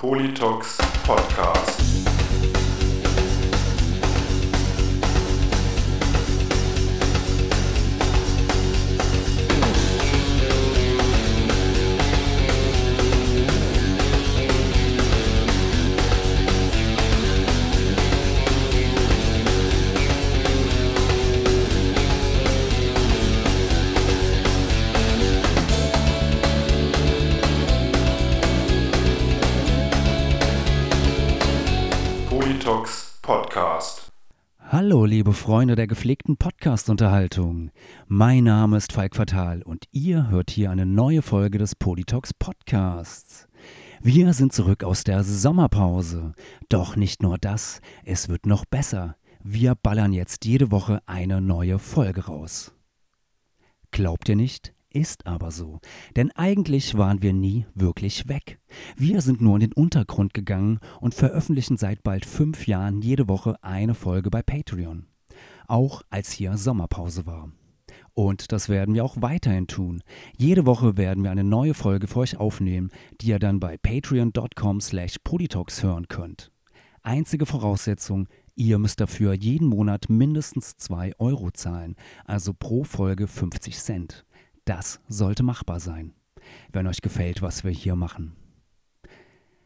[0.00, 2.09] Politox Podcast.
[35.20, 37.72] Liebe Freunde der gepflegten Podcast-Unterhaltung.
[38.06, 43.46] Mein Name ist Falk Fatal und ihr hört hier eine neue Folge des Politox Podcasts.
[44.00, 46.32] Wir sind zurück aus der Sommerpause.
[46.70, 49.14] Doch nicht nur das, es wird noch besser.
[49.44, 52.72] Wir ballern jetzt jede Woche eine neue Folge raus.
[53.90, 54.72] Glaubt ihr nicht?
[54.88, 55.80] Ist aber so.
[56.16, 58.58] Denn eigentlich waren wir nie wirklich weg.
[58.96, 63.62] Wir sind nur in den Untergrund gegangen und veröffentlichen seit bald fünf Jahren jede Woche
[63.62, 65.09] eine Folge bei Patreon.
[65.70, 67.52] Auch als hier Sommerpause war.
[68.12, 70.02] Und das werden wir auch weiterhin tun.
[70.36, 72.90] Jede Woche werden wir eine neue Folge für euch aufnehmen,
[73.20, 76.50] die ihr dann bei patreon.com slash politox hören könnt.
[77.02, 78.26] Einzige Voraussetzung,
[78.56, 84.26] ihr müsst dafür jeden Monat mindestens 2 Euro zahlen, also pro Folge 50 Cent.
[84.64, 86.14] Das sollte machbar sein,
[86.72, 88.34] wenn euch gefällt, was wir hier machen.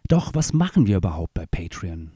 [0.08, 2.10] Doch was machen wir überhaupt bei Patreon?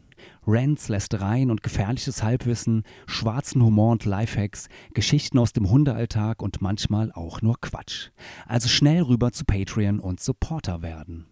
[0.46, 7.12] Rants, Lästereien und gefährliches Halbwissen, schwarzen Humor und Lifehacks, Geschichten aus dem Hundealltag und manchmal
[7.12, 8.10] auch nur Quatsch.
[8.46, 11.26] Also schnell rüber zu Patreon und Supporter werden.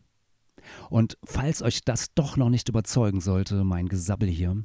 [0.91, 4.63] Und falls euch das doch noch nicht überzeugen sollte, mein Gesabbel hier,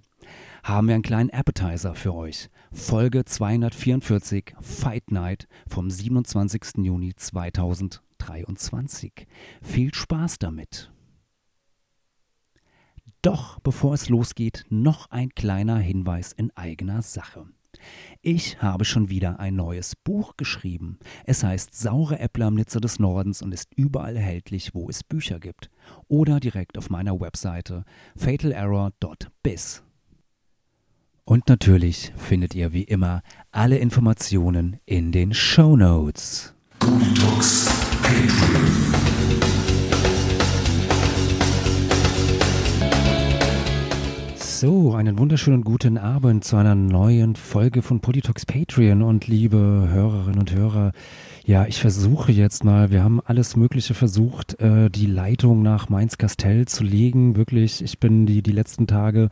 [0.64, 2.50] haben wir einen kleinen Appetizer für euch.
[2.72, 6.78] Folge 244 Fight Night vom 27.
[6.78, 9.28] Juni 2023.
[9.62, 10.92] Viel Spaß damit.
[13.22, 17.46] Doch bevor es losgeht, noch ein kleiner Hinweis in eigener Sache.
[18.22, 20.98] Ich habe schon wieder ein neues Buch geschrieben.
[21.26, 25.40] Es heißt Saure Äppler am Nizza des Nordens und ist überall erhältlich, wo es Bücher
[25.40, 25.70] gibt.
[26.08, 27.86] Oder direkt auf meiner Webseite
[28.16, 29.84] fatalerror.biz.
[31.24, 36.54] Und natürlich findet ihr wie immer alle Informationen in den Show Notes.
[44.62, 50.38] So, einen wunderschönen guten Abend zu einer neuen Folge von Politox Patreon und liebe Hörerinnen
[50.38, 50.92] und Hörer.
[51.44, 56.68] Ja, ich versuche jetzt mal, wir haben alles Mögliche versucht, äh, die Leitung nach Mainz-Kastell
[56.68, 57.36] zu legen.
[57.36, 59.30] Wirklich, ich bin die, die letzten Tage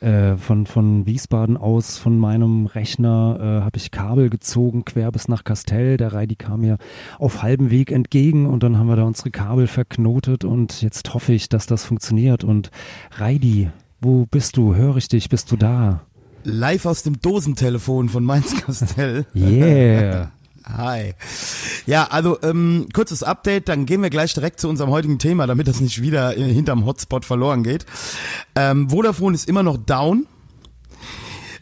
[0.00, 5.28] äh, von, von Wiesbaden aus, von meinem Rechner, äh, habe ich Kabel gezogen, quer bis
[5.28, 5.96] nach Kastell.
[5.96, 6.78] Der Reidi kam mir
[7.20, 11.34] auf halbem Weg entgegen und dann haben wir da unsere Kabel verknotet und jetzt hoffe
[11.34, 12.42] ich, dass das funktioniert.
[12.42, 12.72] Und
[13.12, 13.70] Reidi,
[14.02, 14.74] wo bist du?
[14.74, 15.28] Höre ich dich?
[15.28, 16.00] Bist du da?
[16.44, 19.26] Live aus dem Dosentelefon von Mainz-Kastell.
[19.34, 20.32] Yeah.
[20.66, 21.14] Hi.
[21.86, 25.68] Ja, also ähm, kurzes Update, dann gehen wir gleich direkt zu unserem heutigen Thema, damit
[25.68, 27.86] das nicht wieder äh, hinterm Hotspot verloren geht.
[28.56, 30.26] Ähm, Vodafone ist immer noch down.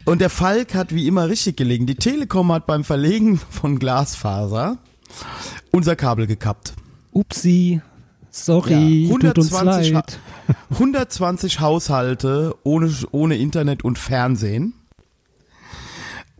[0.06, 1.84] Und der Falk hat wie immer richtig gelegen.
[1.86, 4.78] Die Telekom hat beim Verlegen von Glasfaser
[5.70, 6.72] unser Kabel gekappt.
[7.12, 7.82] Upsi.
[8.30, 10.18] Sorry, Ja, tut uns 120 leid.
[10.70, 14.74] 120 Haushalte ohne, ohne Internet und Fernsehen.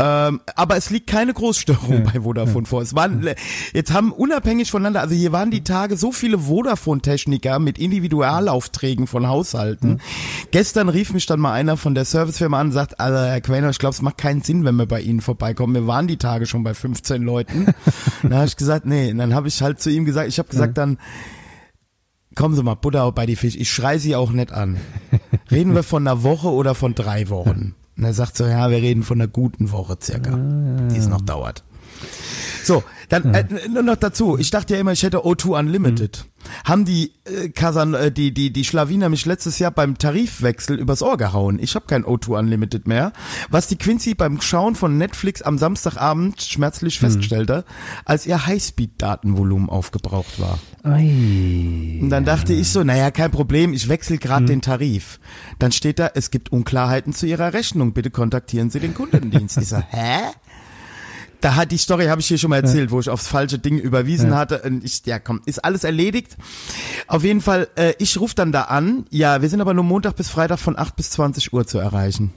[0.02, 2.80] Ähm, aber es liegt keine Großstörung bei Vodafone vor.
[2.80, 3.28] Es waren,
[3.74, 9.28] jetzt haben unabhängig voneinander, also hier waren die Tage so viele Vodafone-Techniker mit Individualaufträgen von
[9.28, 10.00] Haushalten.
[10.52, 13.68] Gestern rief mich dann mal einer von der Servicefirma an und sagt, also Herr Quäner,
[13.68, 15.74] ich glaube, es macht keinen Sinn, wenn wir bei Ihnen vorbeikommen.
[15.74, 17.66] Wir waren die Tage schon bei 15 Leuten.
[18.22, 20.48] dann habe ich gesagt, nee, und dann habe ich halt zu ihm gesagt, ich habe
[20.48, 20.96] gesagt dann,
[22.34, 24.78] kommen Sie mal, Butter bei die Fisch, ich schrei Sie auch nicht an.
[25.50, 27.74] Reden wir von einer Woche oder von drei Wochen?
[27.96, 30.34] Und er sagt so, ja, wir reden von einer guten Woche circa,
[30.90, 31.64] die es noch dauert.
[32.64, 34.38] So, dann äh, nur noch dazu.
[34.38, 36.24] Ich dachte ja immer, ich hätte O2 Unlimited.
[36.64, 41.02] Haben die äh, Kasan, äh, die die die Schlawiner mich letztes Jahr beim Tarifwechsel übers
[41.02, 41.58] Ohr gehauen.
[41.60, 43.12] Ich habe kein O2 Unlimited mehr,
[43.48, 47.64] was die Quincy beim Schauen von Netflix am Samstagabend schmerzlich feststellte,
[48.04, 50.58] als ihr Highspeed-Datenvolumen aufgebraucht war.
[50.82, 51.98] Ei.
[52.00, 55.20] Und dann dachte ich so, naja, kein Problem, ich wechsle gerade den Tarif.
[55.58, 59.58] Dann steht da, es gibt Unklarheiten zu Ihrer Rechnung, bitte kontaktieren Sie den Kundendienst.
[59.58, 60.20] Ich so, hä?
[61.40, 63.78] Da hat die Story habe ich hier schon mal erzählt, wo ich aufs falsche Ding
[63.78, 64.60] überwiesen hatte.
[64.62, 66.36] Und ich, ja, komm, ist alles erledigt.
[67.06, 69.06] Auf jeden Fall, äh, ich rufe dann da an.
[69.10, 72.32] Ja, wir sind aber nur Montag bis Freitag von 8 bis 20 Uhr zu erreichen.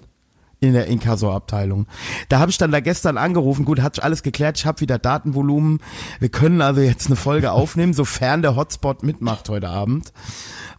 [0.60, 1.88] in der Inkasso-Abteilung.
[2.30, 4.98] Da habe ich dann da gestern angerufen, gut, hat sich alles geklärt, ich habe wieder
[4.98, 5.80] Datenvolumen.
[6.22, 10.14] Wir können also jetzt eine Folge aufnehmen, sofern der Hotspot mitmacht heute Abend.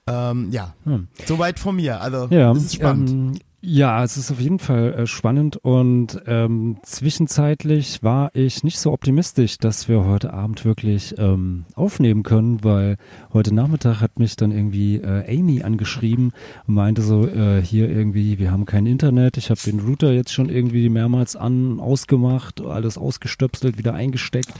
[0.07, 1.09] Ähm, ja, Hm.
[1.27, 2.01] soweit von mir.
[2.01, 3.11] Also, Ja, das ist spannend.
[3.11, 8.79] Ähm, ja, es ist auf jeden Fall äh, spannend und ähm, zwischenzeitlich war ich nicht
[8.79, 12.97] so optimistisch, dass wir heute Abend wirklich ähm, aufnehmen können, weil
[13.33, 16.33] heute Nachmittag hat mich dann irgendwie äh, Amy angeschrieben
[16.67, 20.33] und meinte so, äh, hier irgendwie, wir haben kein Internet, ich habe den Router jetzt
[20.33, 24.53] schon irgendwie mehrmals an, ausgemacht, alles ausgestöpselt, wieder eingesteckt.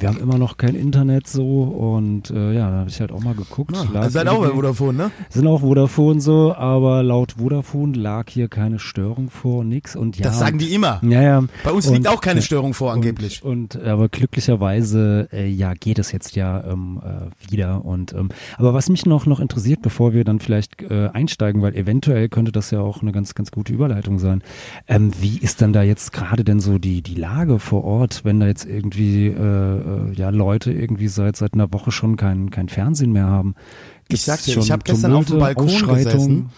[0.00, 3.20] Wir haben immer noch kein Internet so und äh, ja, da habe ich halt auch
[3.20, 3.76] mal geguckt.
[3.92, 5.10] Ja, seid auch bei Vodafone, ne?
[5.28, 10.24] sind auch Vodafone so, aber laut Vodafone lag hier keine Störung vor, nix und ja.
[10.24, 11.00] Das sagen die immer.
[11.02, 11.44] Ja, ja.
[11.64, 13.42] Bei uns und, liegt auch keine Störung vor, angeblich.
[13.42, 18.28] Und, und aber glücklicherweise äh, ja geht es jetzt ja ähm, äh, wieder und ähm,
[18.56, 22.52] aber was mich noch noch interessiert, bevor wir dann vielleicht äh, einsteigen, weil eventuell könnte
[22.52, 24.42] das ja auch eine ganz ganz gute Überleitung sein.
[24.86, 28.38] Ähm, wie ist dann da jetzt gerade denn so die die Lage vor Ort, wenn
[28.38, 32.68] da jetzt irgendwie äh, äh, ja Leute irgendwie seit seit einer Woche schon kein kein
[32.68, 33.56] Fernsehen mehr haben?
[34.02, 36.50] Ich Gibt's sag dir, schon ich habe gestern auf dem Balkon gesessen.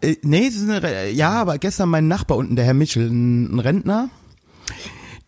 [0.00, 0.50] Äh, nee,
[1.12, 4.10] ja, aber gestern mein Nachbar unten, der Herr Michel, ein Rentner,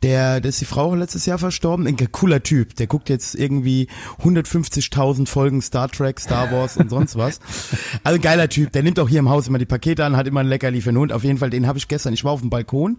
[0.03, 3.89] der, der ist die Frau letztes Jahr verstorben, ein cooler Typ, der guckt jetzt irgendwie
[4.23, 7.41] 150.000 Folgen Star Trek, Star Wars und sonst was.
[8.03, 10.27] Also ein geiler Typ, der nimmt auch hier im Haus immer die Pakete an, hat
[10.27, 11.13] immer ein Leckerli für den Hund.
[11.13, 12.99] Auf jeden Fall, den habe ich gestern, ich war auf dem Balkon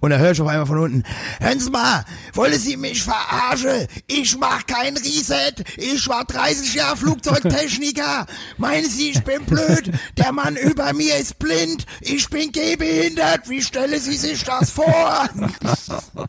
[0.00, 1.02] und da höre ich auf einmal von unten,
[1.40, 2.04] hören Sie mal,
[2.34, 3.88] wollen Sie mich verarschen?
[4.06, 8.26] Ich mach kein Reset, ich war 30 Jahre Flugzeugtechniker.
[8.58, 9.90] Meinen Sie, ich bin blöd?
[10.16, 15.28] Der Mann über mir ist blind, ich bin gehbehindert, wie stellen Sie sich das vor?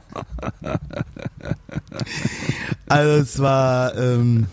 [2.88, 4.48] Also es war ähm,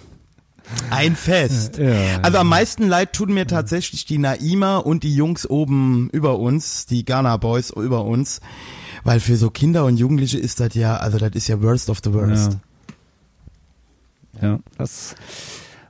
[0.90, 1.78] ein Fest.
[1.78, 2.20] Ja.
[2.22, 6.86] Also am meisten leid tun mir tatsächlich die Naima und die Jungs oben über uns,
[6.86, 8.40] die Ghana Boys über uns,
[9.04, 12.00] weil für so Kinder und Jugendliche ist das ja, also das ist ja worst of
[12.04, 12.58] the worst.
[14.40, 14.48] Ja.
[14.48, 15.14] ja, das.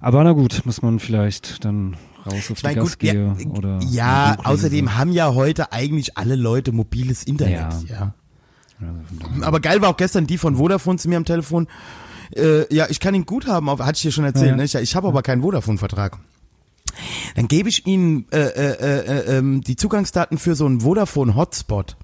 [0.01, 3.49] Aber na gut, muss man vielleicht dann raus auf Ich meine, die gut, ja, Gasgehe
[3.51, 3.81] oder.
[3.83, 4.51] ja eine Buchlese.
[4.51, 7.89] außerdem haben ja heute eigentlich alle Leute mobiles Internet.
[7.89, 7.99] Ja.
[7.99, 8.15] Ja.
[9.43, 11.67] Aber geil war auch gestern die von Vodafone zu mir am Telefon.
[12.35, 14.51] Äh, ja, ich kann ihn gut haben, hatte ich dir schon erzählt.
[14.51, 14.57] Ja.
[14.57, 14.65] Ne?
[14.65, 16.19] Ich, ich habe aber keinen Vodafone-Vertrag.
[17.35, 21.97] Dann gebe ich ihnen äh, äh, äh, ähm, die Zugangsdaten für so einen Vodafone-Hotspot.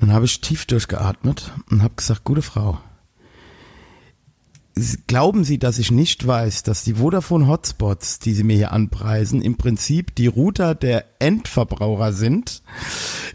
[0.00, 2.78] Dann habe ich tief durchgeatmet und habe gesagt, gute Frau,
[5.06, 9.40] glauben Sie, dass ich nicht weiß, dass die Vodafone Hotspots, die Sie mir hier anpreisen,
[9.40, 12.62] im Prinzip die Router der Endverbraucher sind,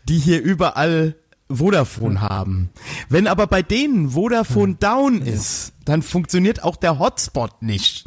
[0.07, 1.15] die hier überall
[1.57, 2.69] Vodafone haben.
[3.09, 8.06] Wenn aber bei denen Vodafone down ist, dann funktioniert auch der Hotspot nicht.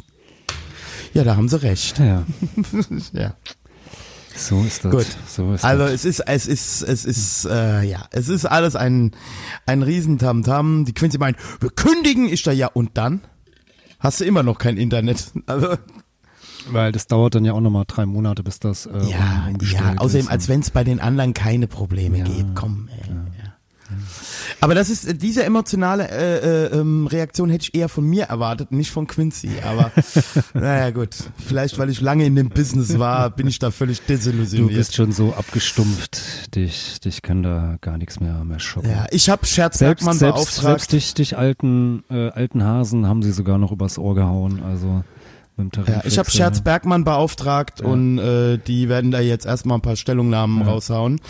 [1.13, 1.97] Ja, da haben Sie recht.
[1.99, 2.23] Ja,
[3.13, 3.35] Ja.
[4.35, 4.91] so ist das.
[4.91, 5.07] Gut.
[5.27, 5.93] So ist Also das.
[5.93, 9.11] es ist, es ist, es ist, äh, ja, es ist alles ein,
[9.65, 10.83] ein Riesentamtam.
[10.85, 13.21] Die Quincy meint, wir kündigen, ich da ja und dann
[13.99, 15.31] hast du immer noch kein Internet.
[15.47, 15.77] Also
[16.71, 19.93] Weil das dauert dann ja auch nochmal drei Monate, bis das äh, ja, ja.
[19.97, 20.31] Außerdem, ist.
[20.31, 22.55] als wenn es bei den anderen keine Probleme Ja, gibt.
[22.55, 23.07] Komm, ey.
[23.07, 23.25] Ja.
[24.61, 26.37] Aber das ist äh, diese emotionale äh,
[26.75, 29.49] äh, ähm, Reaktion hätte ich eher von mir erwartet, nicht von Quincy.
[29.63, 29.91] Aber
[30.53, 31.09] naja gut,
[31.45, 34.75] vielleicht weil ich lange in dem Business war, bin ich da völlig Du desillusioniert.
[34.77, 38.89] bist schon so abgestumpft, dich, dich kann da gar nichts mehr, mehr schocken.
[38.89, 40.61] ja, ich habe Scherz Selbst, selbst, beauftragt.
[40.61, 45.03] selbst dich, dich alten, äh, alten Hasen haben sie sogar noch übers Ohr gehauen, also
[45.87, 46.29] Ja, ich habe.
[46.29, 47.87] Scherz Bergmann beauftragt Ja.
[47.87, 50.67] und äh, die werden da jetzt erstmal ein paar Stellungnahmen Ja.
[50.73, 51.21] raushauen.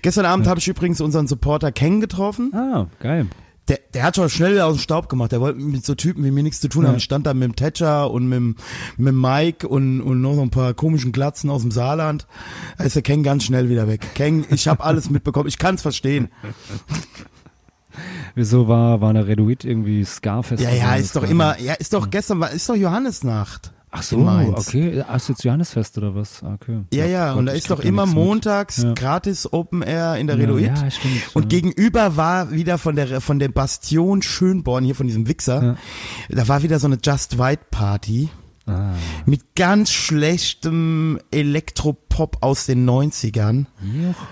[0.00, 2.50] Gestern Abend habe ich übrigens unseren Supporter Ken getroffen.
[2.54, 3.26] Ah, geil.
[3.68, 5.32] Der, der hat schon schnell aus dem Staub gemacht.
[5.32, 6.88] Der wollte mit so Typen wie mir nichts zu tun Ja.
[6.90, 6.96] haben.
[6.96, 8.56] Ich stand da mit dem Thatcher und mit, dem-
[8.96, 12.26] mit dem Mike und, und noch so ein paar komischen Glatzen aus dem Saarland.
[12.78, 14.06] Da ist der Ken ganz schnell wieder weg.
[14.14, 15.48] Ken, ich habe alles mitbekommen.
[15.48, 16.28] Ich kann es verstehen.
[18.34, 20.62] Wieso war, war eine Reduit irgendwie Scarfest?
[20.62, 23.72] Ja, ja, ist doch immer, ja, ist doch gestern, war, ist doch Johannesnacht.
[23.96, 24.18] Ach so,
[24.56, 25.04] okay.
[25.06, 26.42] Ach, jetzt Johannesfest oder was?
[26.42, 26.80] Ah, Okay.
[26.92, 28.14] Ja, ja, Gott, und da ist doch immer mit.
[28.16, 28.92] montags Ja.
[28.94, 30.64] gratis Open Air in der Ja, Redoit.
[30.78, 31.22] Ja, stimmt.
[31.34, 31.48] Und ja.
[31.48, 35.76] gegenüber war wieder von der von der Bastion Schönborn hier von diesem Wichser,
[36.28, 38.30] da war wieder so eine Just White Party
[38.66, 38.94] Ah,
[39.26, 43.66] mit ganz schlechtem Elektropop aus den 90ern.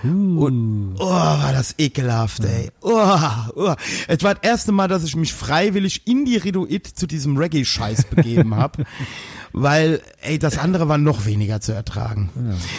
[0.03, 0.47] juhu.
[0.47, 2.71] Und oh, war das ekelhaft, ey.
[2.81, 3.19] Oh,
[3.57, 3.75] oh.
[4.09, 8.05] Es war das erste Mal, dass ich mich freiwillig in die Redoit zu diesem Reggae-Scheiß
[8.07, 8.85] begeben habe.
[9.53, 12.31] Weil, ey, das andere war noch weniger zu ertragen.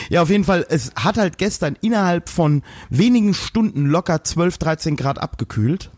[0.10, 0.22] Ja.
[0.22, 5.20] auf jeden Fall, es hat halt gestern innerhalb von wenigen Stunden locker 12, 13 Grad
[5.20, 5.92] abgekühlt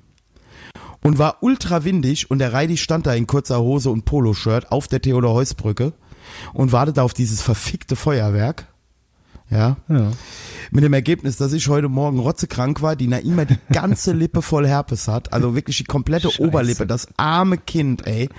[1.02, 4.88] und war ultra windig und der Reidi stand da in kurzer Hose und Poloshirt auf
[4.88, 5.94] der Theodor-Heuss-Brücke
[6.54, 8.68] und wartete auf dieses verfickte Feuerwerk.
[9.50, 9.78] Ja.
[9.88, 10.12] Ja.
[10.72, 14.68] Mit dem Ergebnis, dass ich heute Morgen rotzekrank war, die Naima die ganze Lippe voll
[14.68, 16.42] Herpes hat, also wirklich die komplette Scheiße.
[16.42, 18.30] Oberlippe, das arme Kind, ey.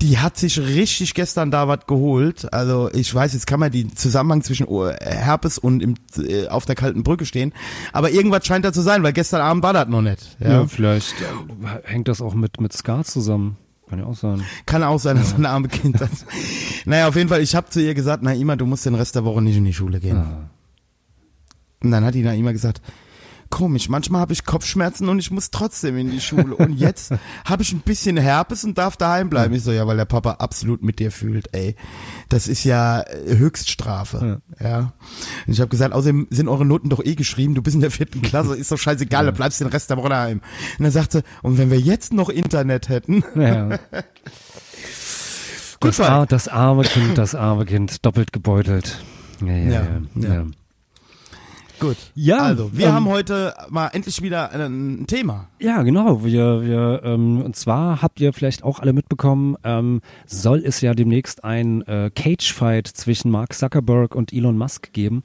[0.00, 2.52] Die hat sich richtig gestern da was geholt.
[2.52, 6.74] Also ich weiß, jetzt kann man den Zusammenhang zwischen Herpes und im, äh, auf der
[6.74, 7.52] kalten Brücke stehen.
[7.92, 10.36] Aber irgendwas scheint da zu sein, weil gestern Abend war das noch nicht.
[10.40, 10.66] Ja, Ja.
[10.66, 11.24] vielleicht äh,
[11.84, 13.56] hängt das auch mit, mit Scar zusammen.
[13.88, 14.42] Kann ja auch sein.
[14.66, 16.24] Kann auch sein, dass ein arme Kind das.
[16.86, 19.24] naja, auf jeden Fall, ich habe zu ihr gesagt, Naima, du musst den Rest der
[19.24, 20.16] Woche nicht in die Schule gehen.
[20.16, 20.50] Ah.
[21.84, 22.80] Und dann hat die Naima gesagt,
[23.52, 26.56] komisch, manchmal habe ich Kopfschmerzen und ich muss trotzdem in die Schule.
[26.56, 27.12] Und jetzt
[27.44, 29.54] habe ich ein bisschen Herpes und darf daheim bleiben.
[29.54, 31.76] Ich so, ja, weil der Papa absolut mit dir fühlt, ey.
[32.30, 34.40] Das ist ja äh, Höchststrafe.
[34.58, 34.94] Ja.
[35.46, 37.90] Und ich habe gesagt, außerdem sind eure Noten doch eh geschrieben, du bist in der
[37.90, 40.40] vierten Klasse, ist doch scheißegal, da bleibst du den Rest der Woche daheim.
[40.78, 43.78] Und dann sagte, und wenn wir jetzt noch Internet hätten, Ja.
[45.80, 49.02] Gut, das, ar das arme Kind, das arme Kind, doppelt gebeutelt.
[49.40, 49.82] Ja, ja, Ja,
[50.14, 50.34] ja.
[50.34, 50.46] ja.
[51.82, 51.96] Gut.
[52.14, 55.48] Ja, Also, wir ähm, haben heute mal endlich wieder ein, ein Thema.
[55.60, 56.24] Ja, genau.
[56.24, 60.94] Wir, wir, ähm, und zwar habt ihr vielleicht auch alle mitbekommen, ähm, soll es ja
[60.94, 65.22] demnächst ein äh, Cage-Fight zwischen Mark Zuckerberg und Elon Musk geben.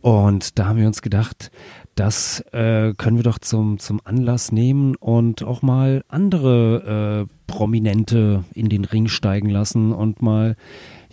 [0.00, 1.50] Und da haben wir uns gedacht,
[1.94, 8.44] das äh, können wir doch zum, zum Anlass nehmen und auch mal andere äh, Prominente
[8.52, 10.56] in den Ring steigen lassen und mal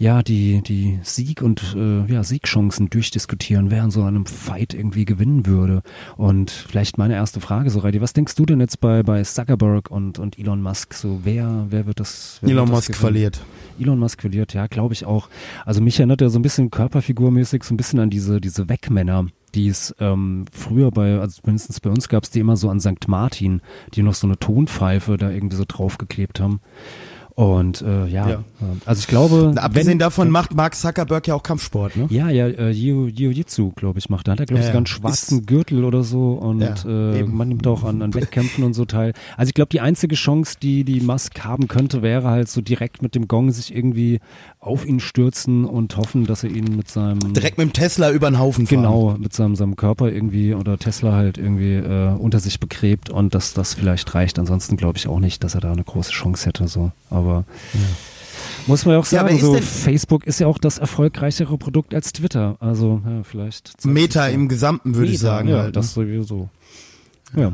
[0.02, 5.06] ja die die Sieg und äh, ja Siegchancen durchdiskutieren, wer in so einem Fight irgendwie
[5.06, 5.84] gewinnen würde.
[6.18, 9.92] Und vielleicht meine erste Frage, so Reidi, was denkst du denn jetzt bei bei Zuckerberg
[9.92, 10.96] und und Elon Musk?
[10.96, 12.40] So wer wer wird das?
[12.42, 13.02] Wer Elon wird das Musk gewinnen?
[13.02, 13.42] verliert.
[13.80, 15.30] Elon Musk verliert, ja, glaube ich auch.
[15.66, 19.28] Also mich erinnert er so ein bisschen körperfigurmäßig so ein bisschen an diese diese Wegmänner,
[19.54, 22.80] die es ähm, früher bei, also mindestens bei uns gab es die immer so an
[22.80, 23.08] St.
[23.08, 23.62] Martin,
[23.94, 26.60] die noch so eine Tonpfeife da irgendwie so draufgeklebt haben.
[27.36, 28.44] Und äh, ja, Ja.
[28.86, 32.08] also ich glaube, Abgesehen wenn, davon macht Mark Zuckerberg ja auch Kampfsport, ne?
[32.10, 34.28] ja, ja, äh, Jiu- Jiu-Jitsu, glaube ich, macht.
[34.28, 36.76] Da hat er, glaube ich, Ja, sogar einen schwarzen Ist- Gürtel oder so und Ja,
[37.14, 39.14] äh, man nimmt auch an, an Wettkämpfen und so teil.
[39.38, 43.02] Also ich glaube, die einzige Chance, die die Musk haben könnte, wäre halt so direkt
[43.02, 44.20] mit dem Gong sich irgendwie
[44.62, 48.30] auf ihn stürzen und hoffen, dass er ihn mit seinem Direkt mit dem Tesla über
[48.30, 48.84] den Haufen fahren.
[48.84, 53.34] Genau, mit seinem, seinem Körper irgendwie oder Tesla halt irgendwie äh, unter sich begräbt und
[53.34, 54.38] dass das vielleicht reicht.
[54.38, 56.68] Ansonsten glaube ich auch nicht, dass er da eine große Chance hätte.
[56.68, 56.92] So.
[57.10, 57.44] Aber
[58.68, 61.96] muss man ja auch Ja, sagen, ist so Facebook ist ja auch das erfolgreichere Produkt
[61.96, 62.56] als Twitter.
[62.60, 63.84] Also ja, vielleicht.
[63.84, 65.50] Meta im Gesamten, würde ich sagen.
[65.50, 65.72] Ja, halt, ne?
[65.72, 66.50] das sowieso.
[67.36, 67.54] Ja.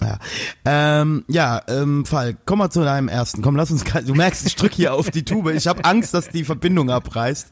[0.00, 0.18] Ja,
[0.64, 3.42] ähm, ja ähm, Falk, komm mal zu deinem ersten.
[3.42, 3.84] Komm, lass uns.
[3.84, 5.52] Du merkst, ich drück hier auf die Tube.
[5.54, 7.48] Ich habe Angst, dass die Verbindung abreißt.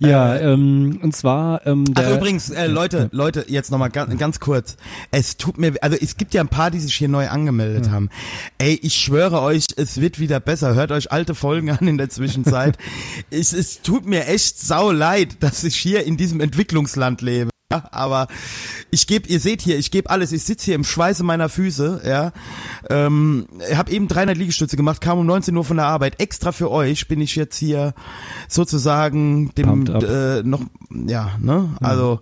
[0.00, 4.76] Ja, ähm, und zwar ähm, Ach übrigens, äh, Leute, Leute, jetzt nochmal ganz, ganz kurz.
[5.10, 8.08] Es tut mir, also es gibt ja ein paar, die sich hier neu angemeldet haben.
[8.56, 10.74] Ey, ich schwöre euch, es wird wieder besser.
[10.74, 12.78] Hört euch alte Folgen an in der Zwischenzeit.
[13.30, 17.49] es, es tut mir echt sau leid, dass ich hier in diesem Entwicklungsland lebe.
[17.70, 18.26] Ja, aber
[18.90, 20.32] ich gebe, ihr seht hier, ich gebe alles.
[20.32, 22.02] Ich sitze hier im Schweiße meiner Füße.
[22.04, 22.32] Ja,
[22.88, 26.20] ähm, habe eben 300 Liegestütze gemacht, kam um 19 Uhr von der Arbeit.
[26.20, 27.94] Extra für euch bin ich jetzt hier
[28.48, 31.70] sozusagen dem äh, noch, ja, ne?
[31.80, 32.20] Also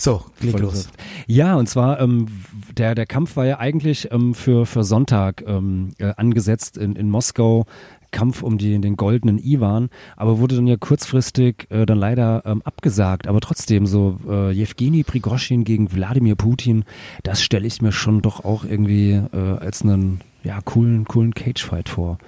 [0.00, 0.88] so, leg Voll los.
[1.26, 2.26] Ja, und zwar ähm,
[2.74, 7.10] der der Kampf war ja eigentlich ähm, für für Sonntag ähm, äh, angesetzt in in
[7.10, 7.66] Moskau.
[8.10, 12.62] Kampf um die, den goldenen Iwan, aber wurde dann ja kurzfristig äh, dann leider ähm,
[12.62, 13.26] abgesagt.
[13.26, 16.84] Aber trotzdem so äh, Jewgeni Prigoschin gegen Wladimir Putin,
[17.22, 21.88] das stelle ich mir schon doch auch irgendwie äh, als einen ja coolen coolen Cagefight
[21.88, 22.18] vor.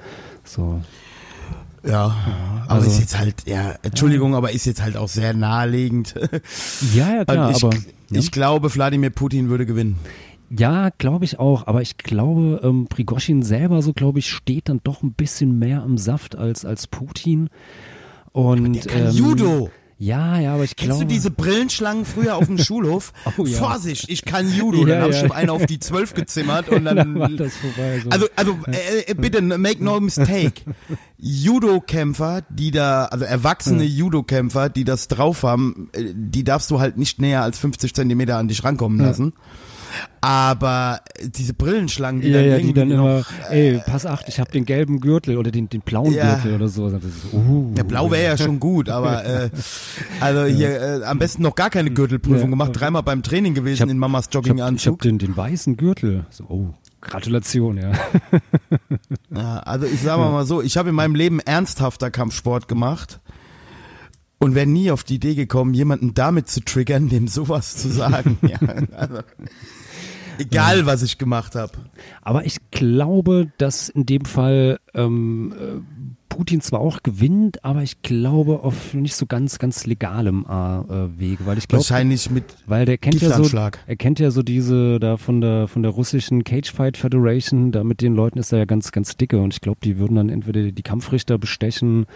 [0.45, 0.81] So
[1.85, 2.15] Ja,
[2.67, 6.15] aber also- ist jetzt halt, ja, Entschuldigung, aber ist jetzt halt auch sehr naheliegend.
[6.95, 8.19] ja ja klar, ich, aber ja.
[8.21, 9.99] ich glaube, Wladimir Putin würde gewinnen.
[10.57, 11.67] Ja, glaube ich auch.
[11.67, 15.83] Aber ich glaube, ähm, Prigoschin selber, so glaube ich, steht dann doch ein bisschen mehr
[15.83, 17.49] am Saft als, als Putin.
[18.33, 19.71] Und, ähm, Judo.
[19.99, 21.05] Ja, ja, aber ich Kennst glaube.
[21.05, 23.13] du diese Brillenschlangen früher auf dem Schulhof?
[23.39, 23.57] Oh ja.
[23.57, 24.81] Vorsicht, ich kann Judo.
[24.81, 25.29] Ja, dann habe ich ja.
[25.29, 26.97] dem einen auf die Zwölf gezimmert und dann.
[26.97, 28.01] dann war das vorbei.
[28.03, 28.11] So.
[28.11, 30.63] Also, also äh, äh, bitte, make no mistake.
[31.19, 36.99] Judo-Kämpfer, die da, also erwachsene Judo-Kämpfer, die das drauf haben, äh, die darfst du halt
[36.99, 39.35] nicht näher als 50 Zentimeter an dich rankommen lassen.
[40.21, 44.29] Aber äh, diese Brillenschlangen, die ja, dann ja, die dann immer, noch, ey, pass acht,
[44.29, 46.35] ich habe den gelben Gürtel oder den, den blauen Ja.
[46.35, 46.89] Gürtel oder so.
[46.89, 49.51] Ist, uh, Der Blau wäre ja schon gut, aber äh,
[50.21, 53.89] also hier äh, am besten noch gar keine Gürtelprüfung gemacht, dreimal beim Training gewesen hab-
[53.91, 54.95] in Mamas ich habe Jogginganzug.
[54.95, 56.27] hab den, den weißen Gürtel.
[56.31, 57.93] So, oh, Gratulation, ja.
[59.35, 63.21] Ja, also ich sage mal so, ich habe in meinem Leben ernsthafter Kampfsport gemacht
[64.39, 68.39] und wäre nie auf die Idee gekommen, jemanden damit zu triggern, dem sowas zu sagen.
[68.43, 68.59] ja,
[68.97, 69.21] also,
[70.39, 71.73] egal, was ich gemacht habe.
[72.23, 75.81] Aber ich glaube, dass in dem Fall ähm, äh,
[76.33, 81.45] Putin zwar auch gewinnt, aber ich glaube auf nicht so ganz, ganz legalem äh, Wege,
[81.45, 84.99] weil ich glaube, Wahrscheinlich mit weil der kennt ja so, er kennt ja so diese
[84.99, 88.65] da von der von der russischen Cagefight Federation, da mit den Leuten ist er ja
[88.65, 92.07] ganz, ganz dicke und ich glaube, die würden dann entweder die Kampfrichter bestechen,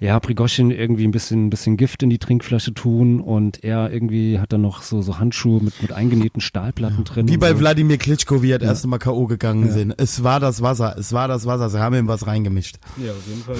[0.00, 4.38] ja, Prigoschin irgendwie ein bisschen, ein bisschen Gift in die Trinkflasche tun und er irgendwie
[4.38, 7.28] hat dann noch so, so Handschuhe mit, mit eingenähten Stahlplatten drin.
[7.28, 7.60] Wie bei so.
[7.60, 9.26] Wladimir Klitschko, wie er das erste Mal K.O.
[9.26, 9.94] gegangen sind.
[9.98, 12.78] Es war das Wasser, es war das Wasser, sie haben ihm was reingemischt.
[12.96, 13.56] Ja, auf jeden Fall.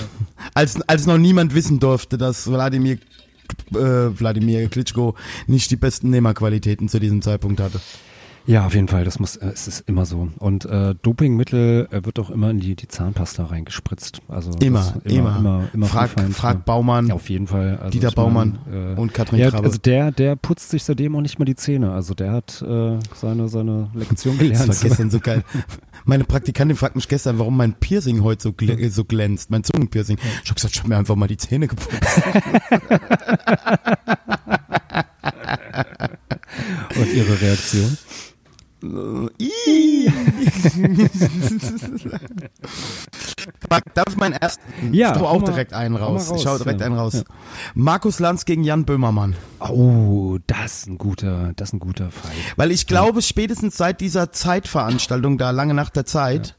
[0.54, 2.97] Als, als noch niemand wissen durfte, dass Wladimir,
[3.73, 5.16] äh, Wladimir Klitschko
[5.47, 7.80] nicht die besten Nehmerqualitäten zu diesem Zeitpunkt hatte.
[8.50, 10.28] Ja, auf jeden Fall, das muss, äh, es ist immer so.
[10.40, 14.23] Und äh, Dopingmittel äh, wird auch immer in die, die Zahnpasta reingespritzt.
[14.26, 15.37] Also Immer, das, immer.
[15.38, 17.78] immer, immer frag, frag Baumann Ja, auf jeden Fall.
[17.78, 19.66] Also Dieter ich mein, Baumann äh, und Katrin ja, Krabbe.
[19.66, 21.92] also der, der putzt sich seitdem auch nicht mehr die Zähne.
[21.92, 24.69] Also der hat äh, seine, seine Lektion das gelernt.
[24.69, 25.45] war gestern so geil.
[26.04, 30.19] Meine Praktikantin fragt mich gestern, warum mein Piercing heute so, glä so glänzt, mein Zungenpiercing.
[30.42, 32.00] Ich hab gesagt, ich hab mir einfach mal die Zähne geputzt.
[36.97, 37.97] Und ihre Reaktion?
[38.83, 40.11] Ih.
[43.95, 44.93] Darf ich meinen ersten?
[44.95, 46.31] Ja, ich auch mal- direkt einen raus.
[46.31, 46.87] raus, Ich hau direkt ja.
[46.87, 47.15] einen raus.
[47.15, 47.23] Ja.
[47.75, 49.37] Markus Lanz gegen Jan Böhmermann.
[49.61, 52.33] Oh, das ist ein guter, das ist ein guter Fight.
[52.57, 56.57] Weil ich glaube, spätestens seit dieser Zeitveranstaltung, da lange nach der Zeit,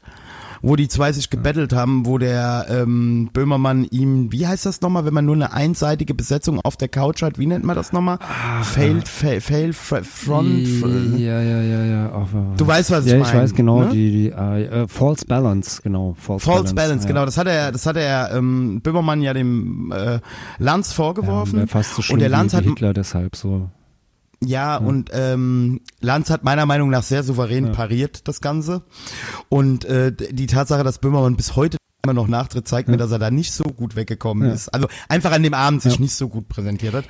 [0.62, 5.04] wo die zwei sich gebettelt haben, wo der ähm, Böhmermann ihm, wie heißt das nochmal,
[5.04, 8.18] wenn man nur eine einseitige Besetzung auf der Couch hat, wie nennt man das nochmal?
[8.62, 10.66] Failed, fail, fail, fr- front.
[10.66, 12.12] fr- Ja, ja, ja, ja.
[12.12, 13.28] Auch, Du weißt, was ich ja, meine.
[13.28, 13.88] ich weiß genau, ne?
[13.90, 16.14] die, die äh, äh, False Balance, genau.
[16.18, 17.08] False, False Balance, ja.
[17.08, 17.24] genau.
[17.24, 20.20] Das hat er, das hat er ähm, Böhmermann ja dem äh,
[20.58, 21.58] Lanz Ja, vorgeworfen.
[21.58, 23.68] wär fast so schlimm und der Lanz hat Hitler deshalb so.
[24.44, 28.82] Ja, und ähm, Lanz hat meiner Meinung nach sehr souverän pariert, das Ganze.
[29.48, 33.20] Und äh, die Tatsache, dass Böhmermann bis heute immer noch nachtritt, zeigt mir, dass er
[33.20, 34.54] da nicht so gut weggekommen Ja.
[34.54, 34.68] ist.
[34.74, 36.00] Also einfach an dem Abend sich Ja.
[36.00, 37.04] nicht so gut präsentiert hat.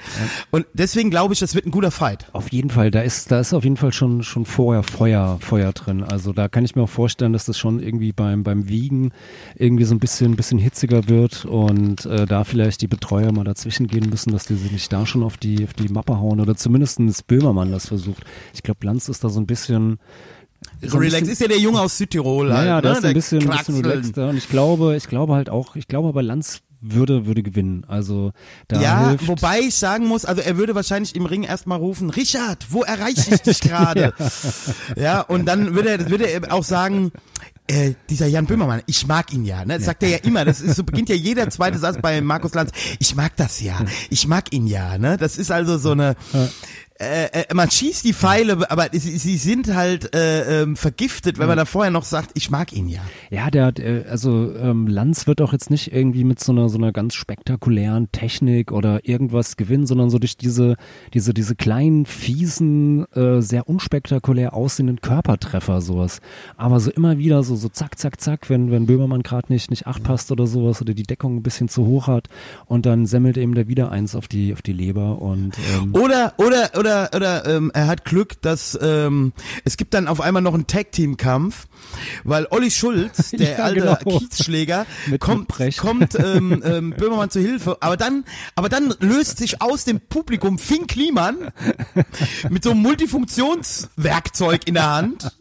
[0.50, 2.26] Und deswegen glaube ich, das wird ein guter Fight.
[2.34, 5.72] Auf jeden Fall, da ist, da ist auf jeden Fall schon, schon vorher Feuer, Feuer
[5.72, 6.02] drin.
[6.04, 9.12] Also da kann ich mir auch vorstellen, dass das schon irgendwie beim, beim Wiegen
[9.54, 13.86] irgendwie so ein bisschen, bisschen hitziger wird und äh, da vielleicht die Betreuer mal dazwischen
[13.86, 16.54] gehen müssen, dass die sich nicht da schon auf die, auf die Mappe hauen oder
[16.54, 18.24] zumindest Böhmermann das versucht.
[18.52, 19.98] Ich glaube, Lanz ist da so ein bisschen,
[20.82, 22.66] so ein Relax bisschen- ist ja der Junge aus Südtirol Ja, halt.
[22.66, 22.82] ja, ne?
[22.82, 24.28] das ist ein Der bisschen, bisschen relaxter.
[24.28, 27.84] Und ich glaube, ich glaube halt auch, ich glaube aber Lanz würde, würde gewinnen.
[27.86, 28.32] Also
[28.66, 32.10] da Ja, hilft, wobei ich sagen muss, also er würde wahrscheinlich im Ring erstmal rufen,
[32.10, 34.12] Richard, wo erreiche ich dich gerade?
[34.96, 35.20] ja.
[35.20, 37.12] und dann würde er, würde er auch sagen,
[37.68, 39.76] äh, dieser Jan Böhmermann, ich mag ihn ja, ne?
[39.76, 42.52] Das sagt er ja immer, das ist so beginnt ja jeder zweite Satz bei Markus
[42.54, 43.78] Lanz, ich mag das ja,
[44.10, 45.16] ich mag ihn ja, ne?
[45.16, 46.16] Das ist also so eine
[47.02, 51.48] äh, äh, man schießt die Pfeile, aber sie, sie sind halt äh, ähm, vergiftet, wenn
[51.48, 53.00] man da vorher noch sagt, ich mag ihn ja.
[53.30, 56.68] Ja, der hat, äh, also ähm, Lanz wird auch jetzt nicht irgendwie mit so einer
[56.68, 60.76] so einer ganz spektakulären Technik oder irgendwas gewinnen, sondern so durch diese
[61.12, 66.20] diese diese kleinen fiesen, äh, sehr unspektakulär aussehenden Körpertreffer sowas.
[66.56, 69.88] Aber so immer wieder so so zack zack zack, wenn wenn Böhmermann gerade nicht nicht
[69.88, 72.28] acht passt oder sowas oder die Deckung ein bisschen zu hoch hat
[72.66, 76.34] und dann semmelt eben der wieder eins auf die auf die Leber und ähm, Oder
[76.36, 79.32] oder oder oder ähm, er hat Glück, dass ähm,
[79.64, 81.66] es gibt dann auf einmal noch einen Tag Team Kampf,
[82.24, 83.96] weil Olli Schulz, der Ja, alte genau.
[83.96, 84.86] Kiezschläger,
[85.20, 88.24] kommt kommt ähm, ähm, Böhmermann zu Hilfe, aber dann
[88.54, 91.52] aber dann löst sich aus dem Publikum Finn Kliman
[92.50, 95.36] mit so einem Multifunktionswerkzeug in der Hand.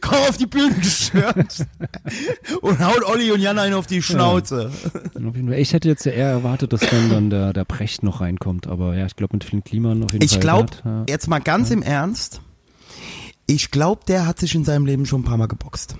[0.00, 1.66] Komm auf die Bühne geschwört
[2.60, 4.70] und haut Olli und Jan einen auf die Schnauze.
[4.70, 5.54] Fall.
[5.54, 8.94] ich hätte jetzt ja eher erwartet, dass dann dann der der Precht noch reinkommt, aber
[8.98, 10.40] ja, ich glaube mit Flynn Kliman auf jeden Ich Fall.
[10.40, 11.04] glaube, ja.
[11.08, 12.40] jetzt mal ganz im Ernst,
[13.46, 15.96] ich glaube, der hat sich in seinem Leben schon ein paar Mal geboxt.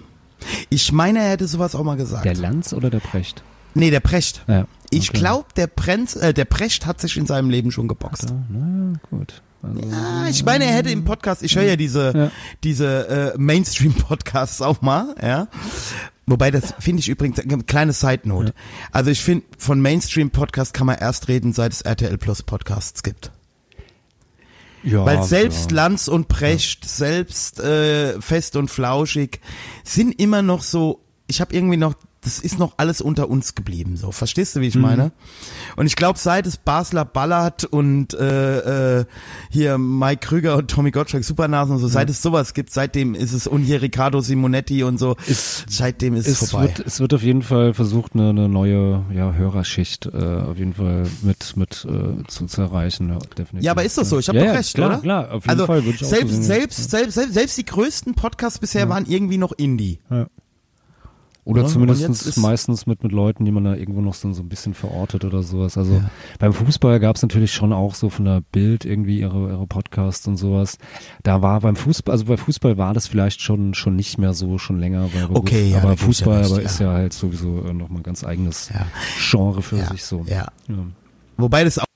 [0.70, 2.24] Ich meine, er hätte sowas auch mal gesagt.
[2.24, 3.42] Der Lanz oder der Precht?
[3.74, 4.44] nee, der Precht.
[4.48, 4.66] Ja.
[4.90, 5.18] Ich okay.
[5.18, 8.30] glaube, der, Prenz, äh, der Precht hat sich in seinem Leben schon geboxt.
[8.30, 9.42] Ja, naja, gut.
[9.62, 12.30] Also, Ah, ich meine, er hätte im Podcast, ich höre ja diese, Ja.
[12.64, 15.48] diese äh, Mainstream-Podcasts auch mal, ja.
[16.28, 18.52] Wobei, das finde ich übrigens, eine kleine Side-Note.
[18.92, 23.32] Also ich finde, von Mainstream-Podcasts kann man erst reden, seit es RTL Plus Podcasts gibt.
[24.82, 25.76] ja, Weil selbst ja.
[25.76, 29.40] Lanz und Precht, selbst äh, Fest und Flauschig
[29.84, 31.94] sind immer noch so, ich habe irgendwie noch,
[32.28, 34.12] das ist noch alles unter uns geblieben, so.
[34.12, 34.82] Verstehst du, wie ich Mhm.
[34.82, 35.12] meine?
[35.76, 39.04] Und ich glaube, seit es Basler Ballard und äh, äh,
[39.50, 43.32] hier Mike Krüger und Tommy Gottschalk Supernasen und so, seit es sowas gibt, seitdem ist
[43.32, 45.16] es, und hier Riccardo Simonetti und so,
[45.66, 46.66] seitdem ist es, es vorbei.
[46.66, 50.74] wird, es wird auf jeden Fall versucht, eine, eine neue ja, Hörerschicht äh, auf jeden
[50.74, 53.08] Fall mit, mit äh, zu, zu erreichen.
[53.08, 53.62] Ja, definitiv.
[53.64, 54.18] Ja, aber ist das so?
[54.18, 54.98] Ich habe ja, doch ja, recht, klar, oder?
[54.98, 56.42] Klar, auf jeden also Fall würde ich auch selbst, so sehen.
[56.42, 60.00] selbst, selbst, selbst, selbst die größten Podcasts bisher waren irgendwie noch Indie.
[60.10, 60.26] Ja.
[61.48, 64.42] Oder Ja, und zumindest meistens mit, mit Leuten, die man da irgendwo noch so, so
[64.42, 65.78] ein bisschen verortet oder sowas.
[65.78, 66.02] Also
[66.38, 70.26] beim Fußball gab es natürlich schon auch so von der Bild irgendwie ihre, ihre Podcasts
[70.28, 70.76] und sowas.
[71.22, 74.58] Da war beim Fußball, also bei Fußball war das vielleicht schon, schon nicht mehr so,
[74.58, 75.08] schon länger.
[75.32, 76.56] Okay, ja, aber ja Fußball ja.
[76.58, 78.86] ist ja halt sowieso äh, nochmal ein ganz eigenes Ja.
[79.18, 80.26] Genre für Ja, sich so.
[80.28, 80.48] ja.
[80.68, 80.74] Ja.
[81.38, 81.86] Wobei das auch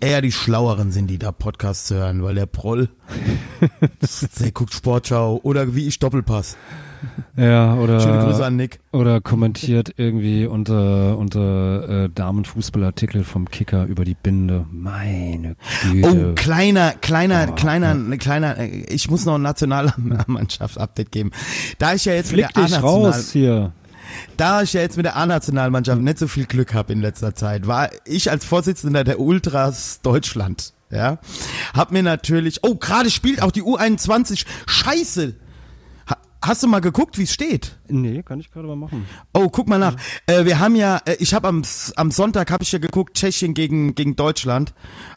[0.00, 2.90] eher die Schlaueren sind, die da Podcasts hören, weil der Proll,
[4.40, 6.56] der guckt Sportschau oder wie ich Doppelpass.
[7.36, 8.80] Ja, oder, Schöne Grüße an Nick.
[8.92, 14.66] oder kommentiert irgendwie unter, unter äh, Damenfußballartikel vom Kicker über die Binde.
[14.70, 15.56] Meine
[15.88, 16.32] Oh, Güte.
[16.36, 21.30] kleiner, kleiner, Oh, kleiner, ne, kleiner, äh, ich muss noch ein Nationalmannschaftsupdate geben.
[21.78, 23.72] Da ich ja jetzt Flick mit der dich raus hier.
[24.36, 27.66] da ich ja jetzt mit der A-Nationalmannschaft nicht so viel Glück habe in letzter Zeit,
[27.66, 31.18] war ich als Vorsitzender der Ultras Deutschland, ja,
[31.74, 35.34] hab mir natürlich, oh, gerade spielt auch die U21, scheiße.
[36.42, 37.78] Ha, hast du mal geguckt, wie es steht?
[37.88, 39.06] Nee, kann ich gerade mal machen.
[39.34, 39.96] Oh, guck mal nach.
[40.26, 41.62] Äh, wir haben ja, äh, ich habe am,
[41.96, 44.72] am Sonntag habe ich ja geguckt, Tschechien gegen gegen Deutschland.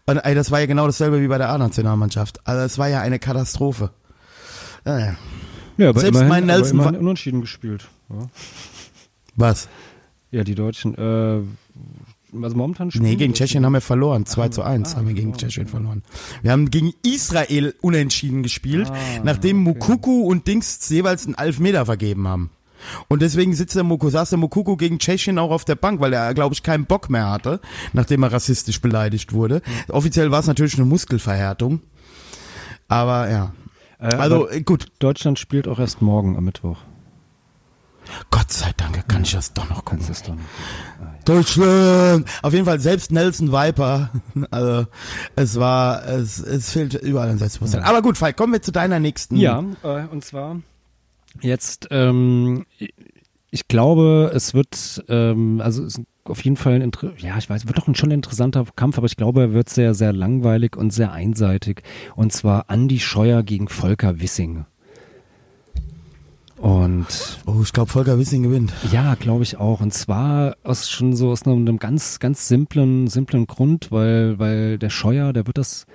[0.06, 2.46] Und ey, das war ja genau dasselbe wie bei der A-Nationalmannschaft.
[2.48, 3.92] Also es war ja eine Katastrophe.
[4.86, 5.12] Äh,
[5.78, 7.88] Ja, aber Selbst immerhin, mein aber Nelson immerhin war- unentschieden gespielt.
[8.10, 8.28] Ja,
[9.36, 9.68] was?
[10.32, 10.96] ja die Deutschen.
[10.96, 11.42] Äh,
[12.42, 14.26] also momentan spielen Nee, gegen Tschechien haben wir verloren.
[14.26, 16.04] 2 zu 1 ah, haben wir gegen oh, Tschechien verloren.
[16.42, 22.28] Wir haben gegen Israel unentschieden gespielt, Ah, nachdem Mukuku und Dings jeweils einen Elfmeter vergeben
[22.28, 22.50] haben.
[23.08, 26.14] Und deswegen sitzt der Mukuku, saß der Mukuku gegen Tschechien auch auf der Bank, weil
[26.14, 27.60] er, glaube ich, keinen Bock mehr hatte,
[27.94, 29.62] nachdem er rassistisch beleidigt wurde.
[29.90, 31.82] Offiziell war es natürlich eine Muskelverhärtung.
[32.88, 33.54] Aber ja.
[34.00, 34.88] Äh, Also aber äh, gut.
[35.00, 36.78] Deutschland spielt auch erst morgen am Mittwoch.
[38.32, 40.00] Gott sei Dank kann ich das doch noch gucken.
[40.00, 40.40] Kannst es dann.
[41.26, 42.28] Deutschland!
[42.42, 44.10] Auf jeden Fall selbst Nelson Viper.
[44.52, 44.88] Also
[45.36, 47.84] es war, es, es fehlt überall an Selbstbewusstsein.
[47.84, 49.36] Aber gut, Falk, kommen wir zu deiner nächsten.
[49.38, 50.58] Ja, äh, und zwar
[51.42, 52.66] jetzt, ähm,
[53.52, 57.78] ich glaube, es wird, ähm, also es auf jeden Fall ein, ja, ich weiß, wird
[57.78, 60.92] doch ein schon ein interessanter Kampf, aber ich glaube, er wird sehr, sehr langweilig und
[60.92, 61.84] sehr einseitig.
[62.16, 64.66] Und zwar Andy Scheuer gegen Volker Wissing.
[66.64, 68.72] Und Oh, ich glaube, Volker Wissing gewinnt.
[68.90, 69.82] ja, glaube ich auch.
[69.82, 74.78] Und zwar aus schon so aus einem, einem ganz, ganz simplen, simplen Grund, weil, weil
[74.78, 75.86] der Scheuer, der wird das,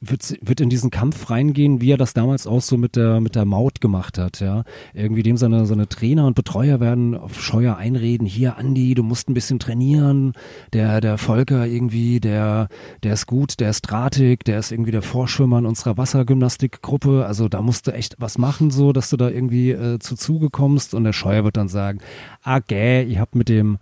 [0.00, 3.34] wird, wird in diesen Kampf reingehen, wie er das damals auch so mit der, mit
[3.34, 4.64] der Maut gemacht hat, ja.
[4.94, 9.28] Irgendwie dem seine, seine Trainer und Betreuer werden auf Scheuer einreden, hier, Andi, du musst
[9.28, 10.32] ein bisschen trainieren.
[10.72, 12.68] Der, der Volker irgendwie, der,
[13.02, 17.26] der ist gut, der ist drahtig, der ist irgendwie der Vorschwimmer in unserer Wassergymnastikgruppe.
[17.26, 20.48] Also da musst du echt was machen, so, dass du da irgendwie äh, zu Zuge
[20.48, 20.94] kommst.
[20.94, 21.98] Und der Scheuer wird dann sagen,
[22.42, 23.78] ah, gäh, ich hab mit dem,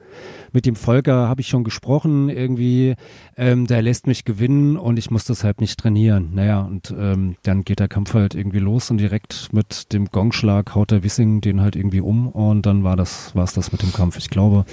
[0.52, 2.96] mit dem Volker habe ich schon gesprochen, irgendwie,
[3.36, 6.07] ähm, der lässt mich gewinnen und ich muss deshalb nicht trainieren.
[6.16, 10.74] Naja, und ähm, dann geht der Kampf halt irgendwie los und direkt mit dem Gongschlag
[10.74, 13.82] haut der Wissing den halt irgendwie um und dann war das, war es das mit
[13.82, 14.16] dem Kampf.
[14.16, 14.64] Ich glaube,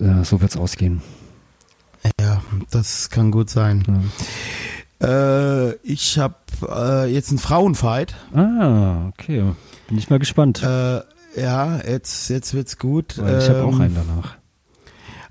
[0.00, 1.02] äh, so wird's ausgehen.
[2.20, 4.10] Ja, das kann gut sein.
[5.02, 6.34] Äh, ich habe
[6.68, 8.14] äh, jetzt einen Frauenfight.
[8.34, 9.44] Ah, okay.
[9.88, 10.62] Bin ich mal gespannt.
[10.62, 11.00] Äh,
[11.36, 13.18] ja, jetzt, jetzt wird's gut.
[13.18, 14.36] Weil ich habe auch Ähm, einen danach.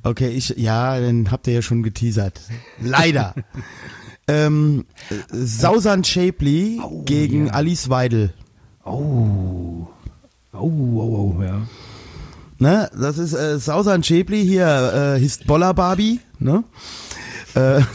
[0.04, 2.40] Okay, ich, ja, den habt ihr ja schon geteasert.
[2.82, 3.34] Leider.
[4.28, 7.54] ähm, äh, Sausan Shapley gegen ja.
[7.54, 8.34] Alice Weidel.
[8.84, 9.88] Oh.
[10.54, 11.62] Oh, oh, oh, ja.
[12.60, 12.90] Ne?
[13.00, 16.64] Das ist äh, Sausan Shapley hier, äh, Histbolla Barbie, ne?
[17.56, 17.82] Äh,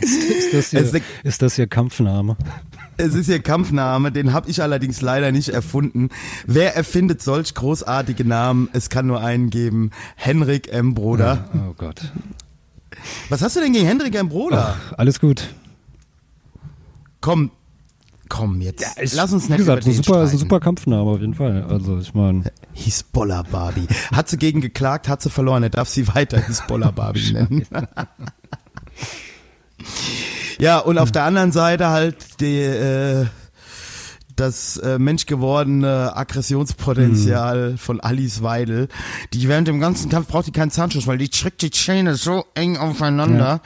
[0.00, 2.36] Ist das hier, Es ist- ist das hier Kampfname?
[2.96, 6.10] es ist ihr Kampfname, den habe ich allerdings leider nicht erfunden.
[6.46, 8.68] Wer erfindet solch großartige Namen?
[8.72, 9.90] Es kann nur einen geben.
[10.16, 10.94] Henrik M.
[10.94, 11.48] Broder.
[11.54, 12.12] Oh Gott.
[13.28, 14.28] Was hast du denn gegen.
[14.28, 14.76] Broder?
[14.78, 15.48] Ach, alles gut.
[17.20, 17.50] Komm,
[18.28, 18.84] komm jetzt.
[19.00, 20.38] Ich- Lass uns Wie nicht gesagt, über den super, ist ein streiten.
[20.38, 21.64] super Kampfname auf jeden Fall.
[21.64, 23.86] Also ich meine, Hisbollah Barbie.
[24.12, 25.62] Hat sie gegen geklagt, hat sie verloren.
[25.62, 27.66] Er darf sie weiter Hisbollah Barbie nennen.
[30.58, 33.26] ja, und auf der anderen Seite halt die, äh,
[34.36, 38.88] das äh, menschgewordene Aggressionspotenzial von Alice Weidel.
[39.32, 42.44] Die während dem ganzen Kampf braucht die keinen Zahnschutz, weil die trägt die Zähne so
[42.54, 43.60] eng aufeinander,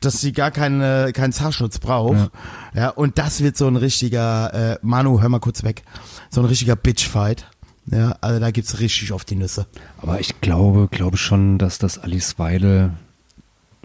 [0.00, 2.30] dass sie gar keine, keinen Zahnschutz braucht.
[2.74, 2.90] Ja.
[2.90, 5.82] und das wird so ein richtiger, äh, Manu, hör mal kurz weg,
[6.30, 7.46] so ein richtiger Bitchfight.
[7.86, 9.66] Ja, also da gibt's richtig auf die Nüsse.
[10.00, 12.92] aber ich glaube, glaube schon, dass das Alice Weidel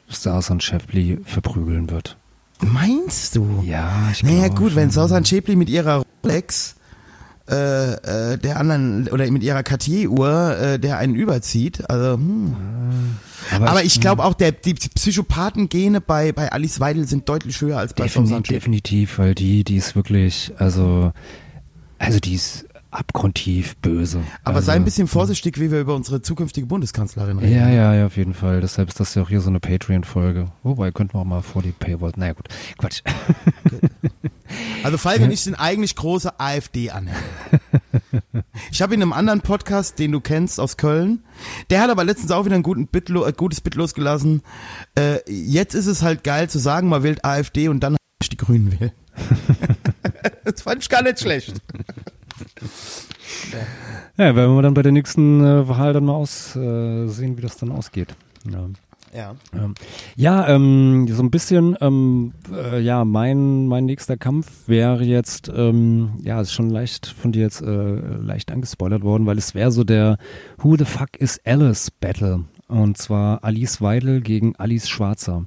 [0.08, 2.18] Stars und Shapley verprügeln wird.
[2.62, 3.64] Meinst du?
[3.66, 5.08] Ja, ich Naja glaube gut, wenn schon.
[5.08, 6.76] Sausan Shapley mit ihrer Rolex
[7.50, 12.56] äh, äh, der anderen oder mit ihrer Cartier-Uhr äh, der einen überzieht, also hm.
[13.52, 17.94] Aber ich glaube auch, der, die Psychopathengene bei, bei Alice Weidel sind deutlich höher als
[17.94, 18.54] bei Definitiv, Shapley.
[18.56, 21.12] definitiv, weil die, die ist wirklich, also
[22.00, 24.22] Also die ist abgrundtief böse.
[24.44, 27.54] Aber also, sei ein bisschen vorsichtig, wie wir über unsere zukünftige Bundeskanzlerin reden.
[27.54, 28.62] Ja, ja, ja, auf jeden Fall.
[28.62, 30.48] Deshalb ist das ja auch hier so eine Patreon-Folge.
[30.64, 32.14] Wobei, könnten wir auch mal vor die Paywall.
[32.16, 32.48] Naja, gut.
[32.78, 33.02] Quatsch.
[34.86, 37.18] Also Falk und ich sind eigentlich große AfD-Anhänger.
[38.72, 41.24] Ich habe in einem anderen Podcast, den du kennst aus Köln,
[41.70, 44.42] der hat aber letztens auch wieder ein guten Bit, äh, gutes Bit losgelassen.
[44.98, 47.98] Äh, jetzt ist es halt geil zu sagen, man wählt AfD und dann
[48.32, 48.92] die Grünen wählen.
[50.44, 51.62] das fand ich gar nicht schlecht.
[54.18, 57.42] Ja, werden wir dann bei der nächsten äh, Wahl dann mal aus, äh, sehen, wie
[57.42, 58.16] das dann ausgeht.
[58.50, 58.68] Ja.
[59.16, 59.36] Ja.
[59.54, 59.76] Ähm,
[60.16, 66.16] ja, ähm, so ein bisschen, ähm, äh, ja, mein, mein nächster Kampf wäre jetzt, ähm,
[66.22, 69.84] ja, ist schon leicht von dir jetzt äh, leicht angespoilert worden, weil es wäre so
[69.84, 70.18] der
[70.58, 72.44] Who the fuck is Alice Battle.
[72.68, 75.46] Und zwar Alice Weidel gegen Alice Schwarzer.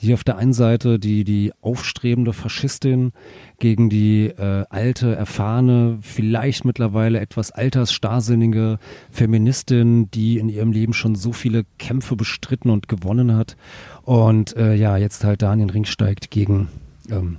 [0.00, 3.12] Hier auf der einen Seite die, die aufstrebende Faschistin
[3.58, 8.78] gegen die äh, alte, erfahrene, vielleicht mittlerweile etwas altersstarrsinnige
[9.10, 13.56] Feministin, die in ihrem Leben schon so viele Kämpfe bestritten und gewonnen hat.
[14.04, 16.68] Und äh, ja, jetzt halt da in den Ring steigt gegen
[17.10, 17.38] ähm,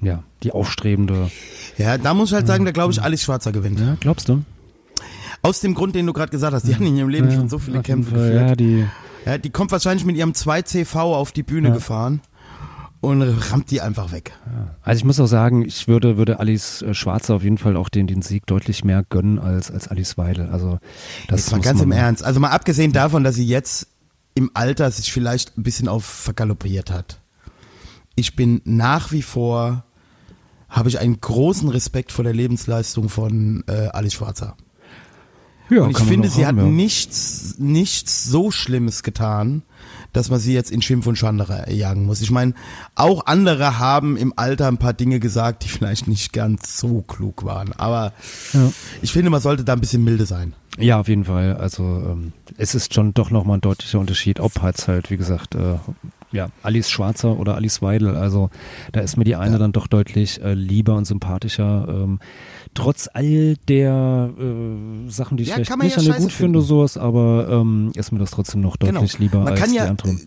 [0.00, 1.30] ja, die aufstrebende.
[1.78, 3.78] Ja, da muss ich halt sagen, da glaube ich, Alice Schwarzer gewinnt.
[3.78, 4.42] Ja, glaubst du?
[5.42, 7.48] Aus dem Grund, den du gerade gesagt hast, die haben in ihrem Leben Ja, schon
[7.48, 8.48] so viele Kämpfe Fall, geführt.
[8.48, 8.86] Ja, die,
[9.26, 11.74] Ja, die kommt wahrscheinlich mit ihrem 2CV auf die Bühne Ja.
[11.74, 12.20] gefahren
[13.00, 14.32] und rammt die einfach weg.
[14.82, 17.88] Also ich muss auch sagen, ich würde, würde Alice äh, Schwarzer auf jeden Fall auch
[17.88, 20.48] den, den Sieg deutlich mehr gönnen als, als Alice Weidel.
[20.50, 20.78] Also
[21.28, 22.22] das Jetzt mal ganz im Ernst.
[22.22, 23.88] Also mal abgesehen davon, dass sie jetzt
[24.34, 27.20] im Alter sich vielleicht ein bisschen auf vergaloppiert hat.
[28.16, 29.84] Ich bin nach wie vor,
[30.68, 34.56] habe ich einen großen Respekt vor der Lebensleistung von äh, Alice Schwarzer.
[35.70, 36.70] Ja, und ich finde, sie haben, hat ja.
[36.70, 39.62] nichts, nichts so Schlimmes getan,
[40.12, 42.20] dass man sie jetzt in Schimpf und Schande jagen muss.
[42.20, 42.54] Ich meine,
[42.96, 47.44] auch andere haben im Alter ein paar Dinge gesagt, die vielleicht nicht ganz so klug
[47.44, 47.72] waren.
[47.74, 48.12] Aber
[48.52, 48.72] Ja.
[49.02, 50.54] ich finde, man sollte da ein bisschen milde sein.
[50.78, 51.56] Ja, auf jeden Fall.
[51.56, 55.54] Also ähm, es ist schon doch nochmal ein deutlicher Unterschied, ob jetzt halt, wie gesagt,
[55.54, 55.76] äh,
[56.32, 58.16] ja, Alice Schwarzer oder Alice Weidel.
[58.16, 58.50] Also
[58.92, 59.58] da ist mir die eine Ja.
[59.58, 61.86] dann doch deutlich äh, lieber und sympathischer.
[61.88, 62.20] Ähm,
[62.74, 67.48] trotz all der äh, Sachen, die ich Ja, vielleicht nicht ja gut finde, sowas, aber
[67.50, 69.00] ähm, ist mir das trotzdem noch Genau.
[69.00, 70.20] deutlich lieber Man als kann die ja, anderen.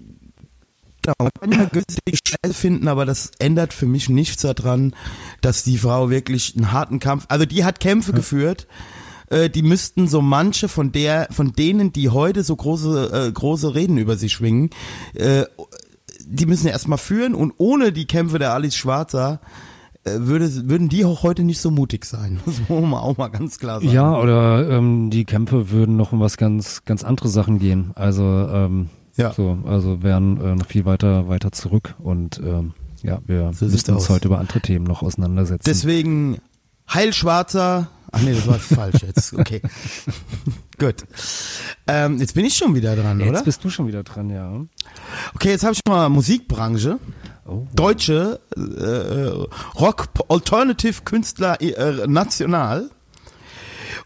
[1.01, 4.95] Genau, man kann ja günstig Scheiße finden, aber das ändert für mich nichts daran,
[5.41, 8.67] dass die Frau wirklich einen harten Kampf, also die hat Kämpfe geführt,
[9.29, 13.75] äh, die müssten so manche von der, von denen, die heute so große, äh, große
[13.75, 14.69] Reden über sie schwingen,
[15.13, 15.43] äh,
[16.27, 19.39] die müssen erstmal führen und ohne die Kämpfe der Alice Schwarzer
[20.03, 22.39] äh, würde, würden die auch heute nicht so mutig sein.
[22.45, 23.91] Das muss man auch mal ganz klar sagen.
[23.93, 27.91] Ja, oder ähm, die Kämpfe würden noch um was ganz, ganz andere Sachen gehen.
[27.95, 29.31] Also ähm, Ja.
[29.33, 33.93] so, also wären äh, noch viel weiter, weiter zurück und ähm, ja, wir So müssten
[33.93, 34.09] uns aus.
[34.09, 35.63] heute über andere Themen noch auseinandersetzen.
[35.65, 36.37] Deswegen
[36.91, 37.87] Heil Schwarzer.
[38.15, 39.33] Ach nee, das war falsch jetzt.
[39.33, 39.59] Okay.
[40.77, 40.97] Gut.
[41.87, 43.43] Ähm, jetzt bin ich schon wieder dran, Jetzt oder?
[43.43, 44.61] bist du schon wieder dran, ja.
[45.33, 46.99] Okay, jetzt habe ich mal Musikbranche.
[47.45, 47.65] Oh.
[47.75, 52.91] Deutsche äh, Rock Alternative Künstler äh, national.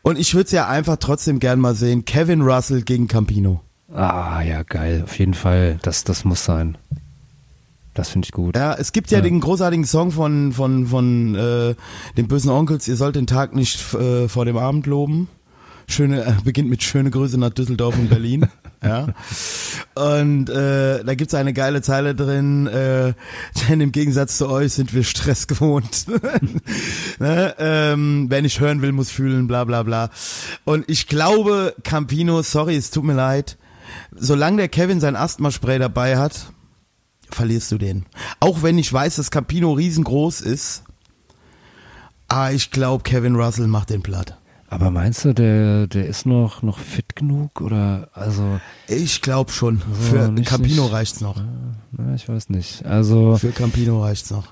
[0.04, 2.06] Und ich würde es ja einfach trotzdem gern mal sehen.
[2.06, 3.62] Kevin Russell gegen Campino.
[3.94, 5.04] Ah, ja, geil.
[5.04, 5.80] Auf jeden Fall.
[5.82, 6.78] Das, das muss sein.
[7.98, 8.56] Das finde ich gut.
[8.56, 9.24] Ja, es gibt ja, Ja.
[9.24, 11.74] den großartigen Song von von von äh,
[12.16, 12.88] den bösen Onkels.
[12.88, 15.30] Ihr sollt den Tag nicht äh, vor dem Abend loben.
[15.88, 18.46] Schöne äh, beginnt mit schöne Grüße nach Düsseldorf und Berlin.
[18.84, 19.08] ja.
[19.96, 22.68] Und äh, da gibt's eine geile Zeile drin.
[22.68, 23.14] Äh,
[23.68, 26.06] denn im Gegensatz zu euch sind wir Stress gewohnt.
[27.20, 27.56] ne?
[27.58, 29.48] ähm, wer nicht hören will, muss fühlen.
[29.48, 30.12] Bla bla bla.
[30.66, 33.58] Und ich glaube, Campino, sorry, es tut mir leid.
[34.16, 36.52] Solange der Kevin sein Asthma-Spray dabei hat,
[37.30, 38.06] verlierst du den.
[38.40, 40.84] Auch wenn ich weiß, dass Campino riesengroß ist.
[42.28, 44.38] Ah, ich glaube, Kevin Russell macht den platt.
[44.70, 47.62] Aber meinst du, der, der ist noch, noch fit genug?
[47.62, 49.82] Oder, also, Ich glaube schon.
[49.94, 51.42] So, Für nicht- Campino nicht- reicht's noch.
[51.94, 52.86] na, ich weiß nicht.
[52.86, 54.48] Also, Für Campino reicht's noch.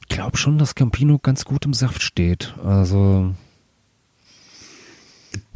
[0.00, 2.54] ich glaube schon, dass Campino ganz gut im Saft steht.
[2.64, 3.34] Also,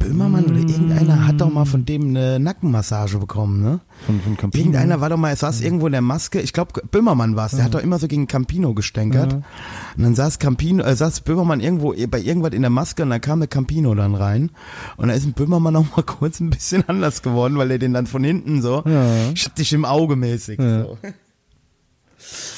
[0.03, 3.79] Böhmermann oder irgendeiner hat doch mal von dem eine Nackenmassage bekommen, ne?
[4.05, 4.61] von, von Campino.
[4.61, 7.63] Irgendeiner war doch mal, er saß irgendwo in der Maske, ich glaube Böhmermann war's, der
[7.63, 9.31] hat doch immer so gegen Campino gestänkert.
[9.31, 9.41] Ja.
[9.97, 13.21] Und dann saß Campino, äh, saß Böhmermann irgendwo bei irgendwas in der Maske und dann
[13.21, 14.51] kam der Campino dann rein.
[14.97, 17.93] Und da ist ein Böhmermann auch mal kurz ein bisschen anders geworden, weil er den
[17.93, 19.05] dann von hinten so, Ja.
[19.57, 20.59] dich im Auge mäßig.
[20.59, 20.83] Ja.
[20.83, 20.97] So.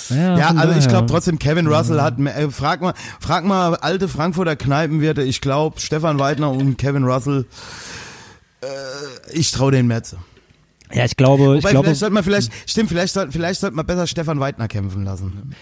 [0.09, 4.07] Ja, Ja, also ich glaube trotzdem, Kevin Russell hat, äh, frag mal, frag mal alte
[4.07, 7.45] Frankfurter Kneipenwirte, ich glaube, Stefan Weidner und Kevin Russell,
[8.61, 8.67] äh,
[9.31, 10.17] ich traue den mehr zu.
[10.93, 13.75] Ja, ich glaube, ich Wobei, glaube, vielleicht sollte man vielleicht, stimmt, vielleicht sollte, vielleicht sollte
[13.75, 15.55] man besser Stefan Weidner kämpfen lassen.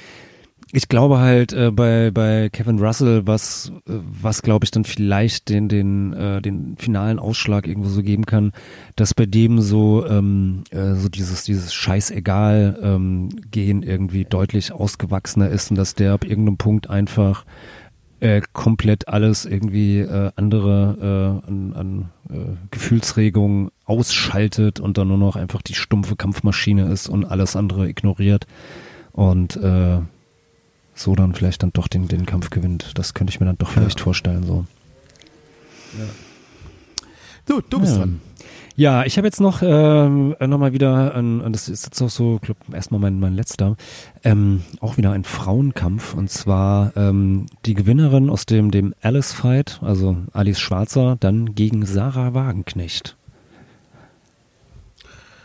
[0.76, 5.50] Ich glaube halt äh, bei bei Kevin Russell, was äh, was glaube ich dann vielleicht
[5.50, 8.54] den den äh, den finalen Ausschlag irgendwo so geben kann,
[8.96, 15.70] dass bei dem so ähm, äh, so dieses dieses Scheißegal ähm, irgendwie deutlich ausgewachsener ist
[15.70, 17.46] und dass der ab irgendeinem Punkt einfach
[18.20, 25.20] äh, komplett alles irgendwie äh, andere äh, an, an äh, Gefühlsregungen ausschaltet und dann nur
[25.20, 28.48] noch einfach die stumpfe Kampfmaschine ist und alles andere ignoriert.
[29.12, 30.00] Und äh,
[30.96, 32.92] so dann vielleicht dann doch den, den Kampf gewinnt.
[32.96, 34.44] Das könnte ich mir dann doch vielleicht vorstellen.
[34.44, 34.66] So.
[37.46, 38.00] Du, du bist Ja.
[38.00, 38.22] dran.
[38.76, 42.40] Ja, ich habe jetzt noch ähm, nochmal wieder, ein, und das ist jetzt auch so,
[42.42, 43.76] glaub, erstmal mein, mein letzter,
[44.24, 50.18] ähm, auch wieder ein Frauenkampf und zwar ähm, die Gewinnerin aus dem, dem Alice-Fight, also
[50.32, 53.16] Alice Schwarzer, dann gegen Sarah Wagenknecht.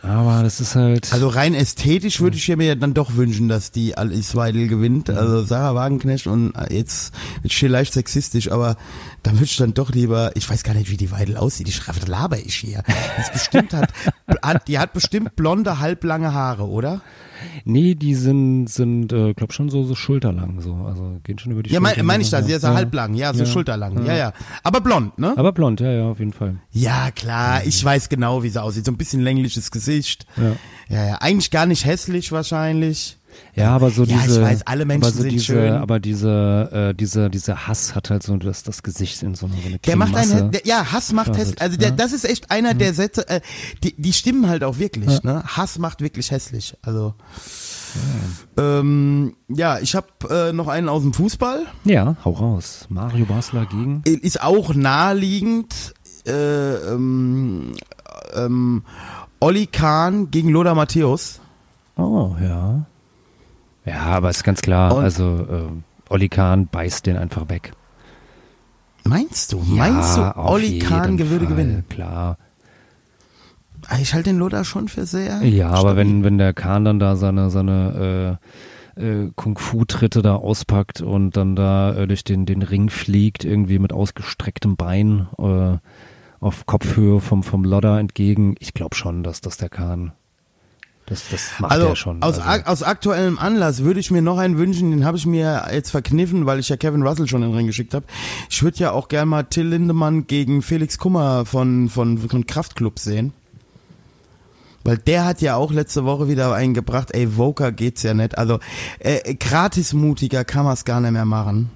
[0.01, 1.11] Aber das ist halt.
[1.11, 5.09] Also rein ästhetisch würde ich mir ja dann doch wünschen, dass die Alice Weidel gewinnt.
[5.09, 8.77] Also Sarah Wagenknecht und jetzt wird hier leicht sexistisch, aber
[9.23, 11.67] da würde ich dann doch lieber, ich weiß gar nicht, wie die Weidel aussieht.
[11.67, 12.83] Ich schreibe, laber ich hier.
[12.87, 13.91] Die bestimmt hat,
[14.41, 17.01] hat, die hat bestimmt blonde, halblange Haare, oder?
[17.65, 20.73] Nee, die sind, sind äh, glaub schon so, so schulterlang, so.
[20.73, 21.91] Also gehen schon über die Ja, Schulter.
[21.97, 22.73] meine mein ich das, ja Ja.
[22.73, 23.45] halblang, ja, so Ja.
[23.45, 24.33] schulterlang, ja, ja.
[24.63, 25.33] Aber blond, ne?
[25.37, 26.55] Aber blond, ja, ja, auf jeden Fall.
[26.71, 28.85] Ja, klar, ich weiß genau, wie sie aussieht.
[28.85, 30.25] So ein bisschen längliches Gesicht.
[30.37, 30.55] Ja.
[30.89, 31.15] Ja, ja.
[31.21, 33.17] Eigentlich gar nicht hässlich wahrscheinlich.
[33.55, 35.73] Ja, aber so Ja, ich diese, weiß, alle Menschen so sind diese, schön.
[35.73, 39.55] aber diese, äh, dieser, dieser Hass hat halt so das, das Gesicht in so eine,
[39.55, 41.61] so eine Der macht einen, der, ja, Hass macht hässlich.
[41.61, 41.95] Also der, ja.
[41.95, 43.41] das ist echt einer der Sätze, äh,
[43.83, 45.23] die, die stimmen halt auch wirklich.
[45.23, 45.43] Ne?
[45.45, 46.75] Hass macht wirklich hässlich.
[46.81, 47.15] Also
[48.57, 51.65] ja, ähm, ja ich habe äh, noch einen aus dem Fußball.
[51.85, 52.85] Ja, hau raus.
[52.89, 54.01] Mario Basler gegen.
[54.05, 55.93] Ist auch naheliegend.
[56.25, 57.73] Äh, ähm,
[58.35, 58.83] ähm,
[59.39, 61.39] Olli Kahn gegen Lothar Matthäus.
[61.95, 62.85] Oh, ja.
[63.89, 67.71] Ja, aber ist ganz klar, Und- also ähm, Olli Kahn beißt den einfach weg.
[69.03, 69.59] Meinst du?
[69.59, 71.83] Meinst ja, du, auf Olli Kahn würde gewinnen?
[71.89, 72.37] Klar.
[73.87, 75.41] Ah, Ich halte den Lothar schon für sehr.
[75.43, 75.97] Ja, aber stabil.
[75.97, 78.37] wenn, wenn der Kahn dann da seine, seine
[78.97, 83.79] äh, äh, Kung-Fu-Tritte da auspackt und dann da äh, durch den, den Ring fliegt, irgendwie
[83.79, 85.77] mit ausgestrecktem Bein äh,
[86.41, 90.11] auf Kopfhöhe vom, vom Lodder entgegen, ich glaube schon, dass das der Kahn,
[91.09, 92.21] das, das macht Also er schon.
[92.21, 95.67] aus, also, aus aktuellem Anlass würde ich mir noch einen wünschen, den habe ich mir
[95.71, 98.05] jetzt verkniffen, weil ich ja Kevin Russell schon in den Ring geschickt habe.
[98.49, 102.99] Ich würde ja auch gern mal Till Lindemann gegen Felix Kummer von, von, von Kraftklub
[102.99, 103.33] sehen.
[104.83, 108.37] Weil der hat ja auch letzte Woche wieder einen gebracht, ey, Voker geht's ja nicht.
[108.37, 108.59] Also
[108.99, 111.71] äh, gratis mutiger kann man's gar nicht mehr machen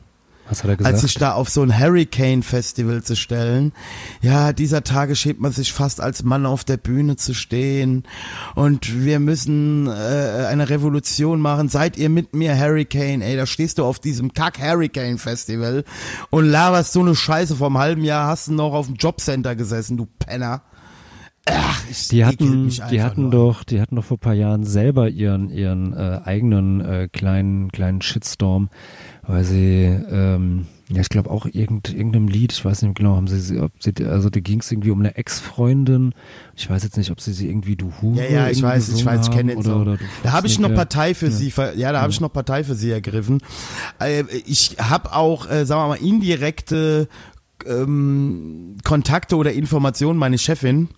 [0.49, 0.93] was hat er gesagt?
[0.93, 3.71] als sich da auf so ein Hurricane-Festival zu stellen.
[4.21, 8.03] Ja, dieser Tage schämt man sich fast als Mann auf der Bühne zu stehen
[8.55, 11.69] und wir müssen äh, eine Revolution machen.
[11.69, 13.21] Seid ihr mit mir Hurricane?
[13.21, 15.83] Ey, da stehst du auf diesem Kack-Hurricane-Festival
[16.29, 17.55] und laberst so eine Scheiße.
[17.55, 20.61] Vor einem halben Jahr hast du noch auf dem Jobcenter gesessen, du Penner.
[21.45, 23.31] Ach, Die hatten, die hatten nur.
[23.31, 27.69] doch, die hatten doch vor ein paar Jahren selber ihren, ihren äh, eigenen äh, kleinen,
[27.69, 28.69] kleinen Shitstorm,
[29.25, 33.27] weil sie, ähm, ja, ich glaube auch irgend, irgendeinem Lied, ich weiß nicht genau, haben
[33.27, 36.13] sie, sie ob sie, also da ging es irgendwie um eine Ex-Freundin.
[36.55, 39.05] Ich weiß jetzt nicht, ob sie sie irgendwie du Hure Ja, ja, ich weiß, ich
[39.05, 40.73] weiß, ich kenne oder, oder Da habe ich noch.
[40.73, 43.39] Partei für sie, ver- ja, da habe ich noch Partei für sie ergriffen.
[43.99, 47.07] Äh, ich habe auch, äh, sagen wir mal, indirekte
[47.65, 50.19] ähm, Kontakte oder Informationen.
[50.19, 50.89] Meine Chefin,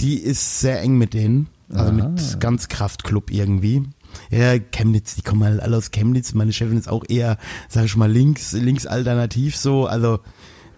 [0.00, 1.92] die ist sehr eng mit denen, also Ah.
[1.92, 3.84] mit ganz Kraftclub irgendwie.
[4.30, 6.34] Ja, Chemnitz, die kommen halt alle aus Chemnitz.
[6.34, 9.86] Meine Chefin ist auch eher, sag ich mal, links, links alternativ so.
[9.86, 10.20] Also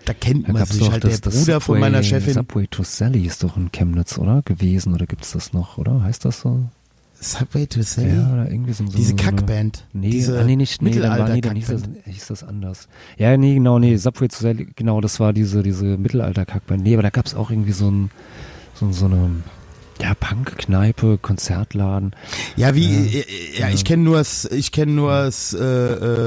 [0.04, 1.04] da kennt Da man sich halt.
[1.04, 2.34] das, der Bruder von Subway, meiner Chefin.
[2.34, 4.42] Subway to Sally ist doch in Chemnitz, oder?
[4.42, 6.02] Gewesen, oder gibt's das noch, oder?
[6.02, 6.64] Heißt das so?
[7.20, 8.16] Subway to Sally?
[8.16, 9.84] Ja, oder irgendwie so, so Diese so Kackband.
[9.92, 12.88] Nee, Diese ah, nee, nicht, nee, dann, war, nee, dann hieß, das, hieß das anders.
[13.18, 16.82] Ja, nee, genau, nee, Subway zu Sally, genau, das war diese, diese Mittelalter-Kackband.
[16.82, 18.10] Nee, aber da gab's auch irgendwie so ein,
[18.74, 19.30] so, so eine,
[20.00, 22.14] ja, Punk-Kneipe, Konzertladen.
[22.56, 23.20] Ja, wie, Ja.
[23.20, 23.24] äh,
[23.58, 25.64] ja, ich kenne nur das, ich kenne nur das, äh,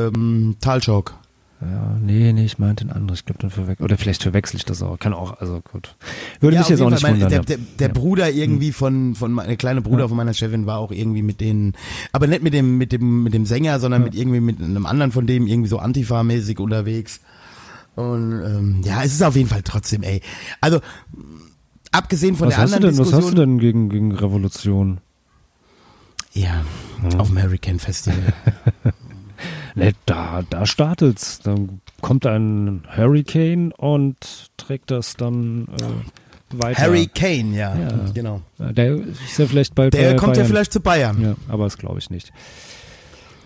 [0.08, 1.16] ähm, Talschock.
[1.62, 3.22] Ja, nee, nee, ich meinte ein anderes.
[3.22, 5.00] Ich glaube, dann verwechsel, oder vielleicht verwechsel ich das auch.
[5.00, 5.96] Kann auch, also gut.
[6.42, 7.30] Würde ja, mich jetzt auch nicht Fall, wundern.
[7.30, 7.94] Der, der, der Ja.
[7.94, 10.08] Bruder irgendwie von, von, mein- der kleine Bruder Ja.
[10.10, 11.74] von meiner Chefin war auch irgendwie mit denen,
[12.12, 15.14] aber nicht mit dem, mit dem, mit dem Sänger, sondern mit irgendwie mit einem anderen
[15.14, 17.22] von dem irgendwie so Antifa-mäßig unterwegs.
[17.96, 20.20] Und, ähm, ja, es ist auf jeden Fall trotzdem, ey.
[20.60, 20.82] Also,
[21.94, 23.24] abgesehen von was, der anderen denn, was Diskussion.
[23.24, 25.00] hast du denn gegen, gegen Revolution?
[26.34, 26.64] Ja,
[27.18, 28.34] auf dem Hurricane Festival.
[29.76, 31.40] Ne, da, da startet's.
[31.40, 34.16] Dann kommt ein Hurricane und
[34.56, 36.80] trägt das dann äh, weiter.
[36.84, 37.90] Harry Kane, ja, Ja.
[38.14, 38.42] genau.
[38.60, 40.48] Ja, Der ist ja vielleicht bald Der bei kommt ja Bayern.
[40.48, 41.22] vielleicht zu Bayern.
[41.22, 42.32] Ja, aber das glaube ich nicht.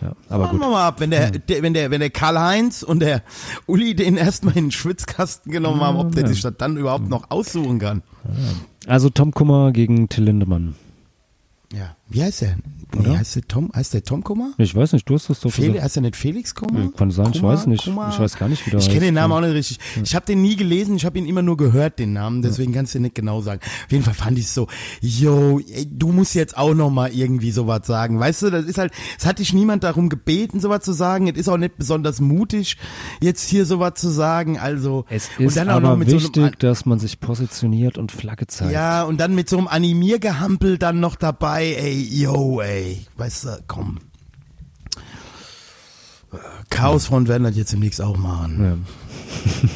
[0.02, 0.66] Ja, aber Warten gut.
[0.68, 3.24] wir mal ab, wenn der, der, wenn der, wenn der Karl-Heinz und der
[3.66, 6.30] Uli den erstmal in den Schwitzkasten genommen haben, ob der ja.
[6.30, 8.04] sich das dann überhaupt noch aussuchen kann.
[8.86, 10.76] Also Tom Kummer gegen Till Lindemann.
[11.74, 11.96] Ja.
[12.10, 12.58] Wie heißt der?
[12.98, 13.10] Oder?
[13.10, 14.52] Nee, heißt der Tom, heißt der Tom Kummer?
[14.58, 15.84] Ich weiß nicht, du hast das doch Felix, gesagt.
[15.86, 16.80] heißt der nicht Felix Kummer?
[16.84, 17.84] Ja, kann sein, ich Kummer, weiß nicht.
[17.84, 18.10] Kummer?
[18.14, 19.80] Ich weiß gar nicht, wie der Ich kenne den Namen auch nicht richtig.
[20.04, 22.96] Ich habe den nie gelesen, ich habe ihn immer nur gehört, den Namen, deswegen kannst
[22.96, 23.60] du nicht genau sagen.
[23.86, 24.68] Auf jeden Fall fand ich es so,
[25.02, 28.20] yo, ey, du musst jetzt auch noch mal irgendwie sowas sagen.
[28.20, 31.28] Weißt du, das ist halt, es hat dich niemand darum gebeten, sowas zu sagen.
[31.28, 32.78] Es ist auch nicht besonders mutig,
[33.22, 34.58] jetzt hier sowas zu sagen.
[34.58, 38.72] Also, Es ist aber so wichtig, einem, dass man sich positioniert und Flagge zeigt.
[38.72, 42.77] ja, und dann mit so einem Animiergehampel dann noch dabei, ey, yo, ey,
[43.18, 44.00] weißt du, komm.
[46.70, 48.82] Chaosfront werden das jetzt demnächst auch machen.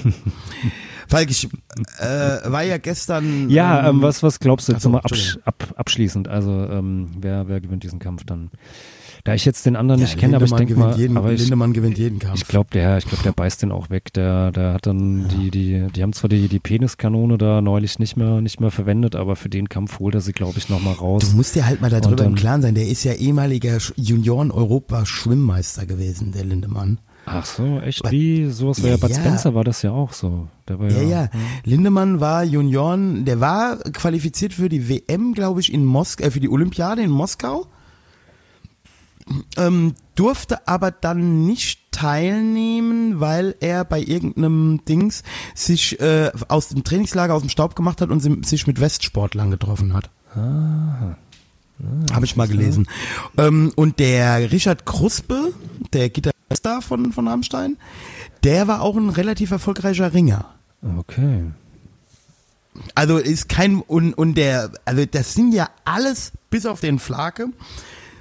[0.05, 0.11] Ja.
[1.11, 1.47] Falk, ich
[1.99, 2.05] äh,
[2.51, 3.49] war ja gestern.
[3.49, 6.27] Ja, ähm, ähm, was, was glaubst du jetzt nochmal absch ab, abschließend?
[6.27, 8.49] Also, ähm, wer, wer gewinnt diesen Kampf dann?
[9.23, 11.17] Da ich jetzt den anderen ja, nicht kenne, aber ich Lindemann denke gewinnt mal, jeden,
[11.17, 12.37] aber ich, Lindemann gewinnt jeden Kampf.
[12.41, 14.11] ich glaube, der, ich glaube, der beißt den auch weg.
[14.13, 18.17] Der, der hat dann die, die, die haben zwar die, die Peniskanone da neulich nicht
[18.17, 21.01] mehr, nicht mehr verwendet, aber für den Kampf holt er sie, glaube ich, nochmal du
[21.01, 21.33] raus.
[21.33, 25.85] musst dir halt mal darüber dann- im Klaren sein, der ist ja ehemaliger Sch- Junioren-Europa-Schwimmmeister
[25.85, 26.97] gewesen, der Lindemann.
[27.25, 28.09] Ach so, echt?
[28.11, 28.49] Wie?
[28.49, 29.15] Sowas war ja, Ja, Bud.
[29.15, 30.47] Spencer war das ja auch so.
[30.67, 31.29] Der war Ja, ja, ja.
[31.63, 36.39] Lindemann war Junioren, der war qualifiziert für die WM, glaube ich, in Moskau, äh, für
[36.39, 37.67] die Olympiade in Moskau.
[39.55, 46.83] Ähm, durfte aber dann nicht teilnehmen, weil er bei irgendeinem Dings sich äh, aus dem
[46.83, 50.09] Trainingslager aus dem Staub gemacht hat und si- sich mit Westsportlern getroffen hat.
[50.35, 52.87] Habe ich mal gelesen.
[53.37, 55.53] Ähm, und der Richard Kruspe,
[55.93, 57.77] der Gitarrist da von, von Rammstein,
[58.43, 60.53] der war auch ein relativ erfolgreicher Ringer.
[60.97, 61.51] Okay.
[62.95, 67.49] Also ist kein und und der also das sind ja alles bis auf den Flake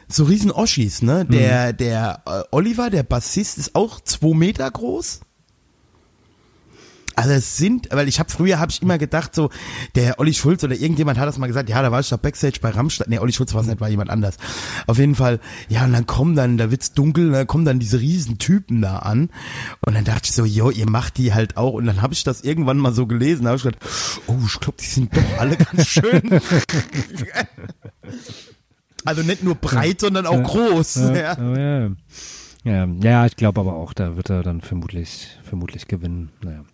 [0.09, 1.24] so riesen Oschis, ne?
[1.24, 5.20] Der der äh, Oliver, der Bassist, ist auch zwei Meter groß.
[7.21, 9.51] Also es sind, weil ich habe früher habe ich immer gedacht so,
[9.95, 12.61] der Olli Schulz oder irgendjemand hat das mal gesagt, ja, da war ich doch Backstage
[12.62, 13.09] bei Rammstein.
[13.11, 14.37] Nee, Olli Schulz war es nicht, war jemand anders.
[14.87, 18.01] Auf jeden Fall, ja, und dann kommen dann, da wird's dunkel, dann kommen dann diese
[18.01, 19.29] riesen Typen da an.
[19.85, 21.75] Und dann dachte ich so, jo, ihr macht die halt auch.
[21.75, 23.85] Und dann habe ich das irgendwann mal so gelesen, da habe ich gedacht,
[24.27, 26.23] oh, ich glaube, die sind doch alle ganz schön.
[29.05, 30.97] also nicht nur breit, sondern auch groß.
[30.97, 31.37] Ja, Ja.
[31.39, 31.91] oh, ja.
[32.62, 36.31] Ja, ja, ich glaube aber auch, da wird er dann vermutlich, vermutlich gewinnen.
[36.43, 36.64] Naja.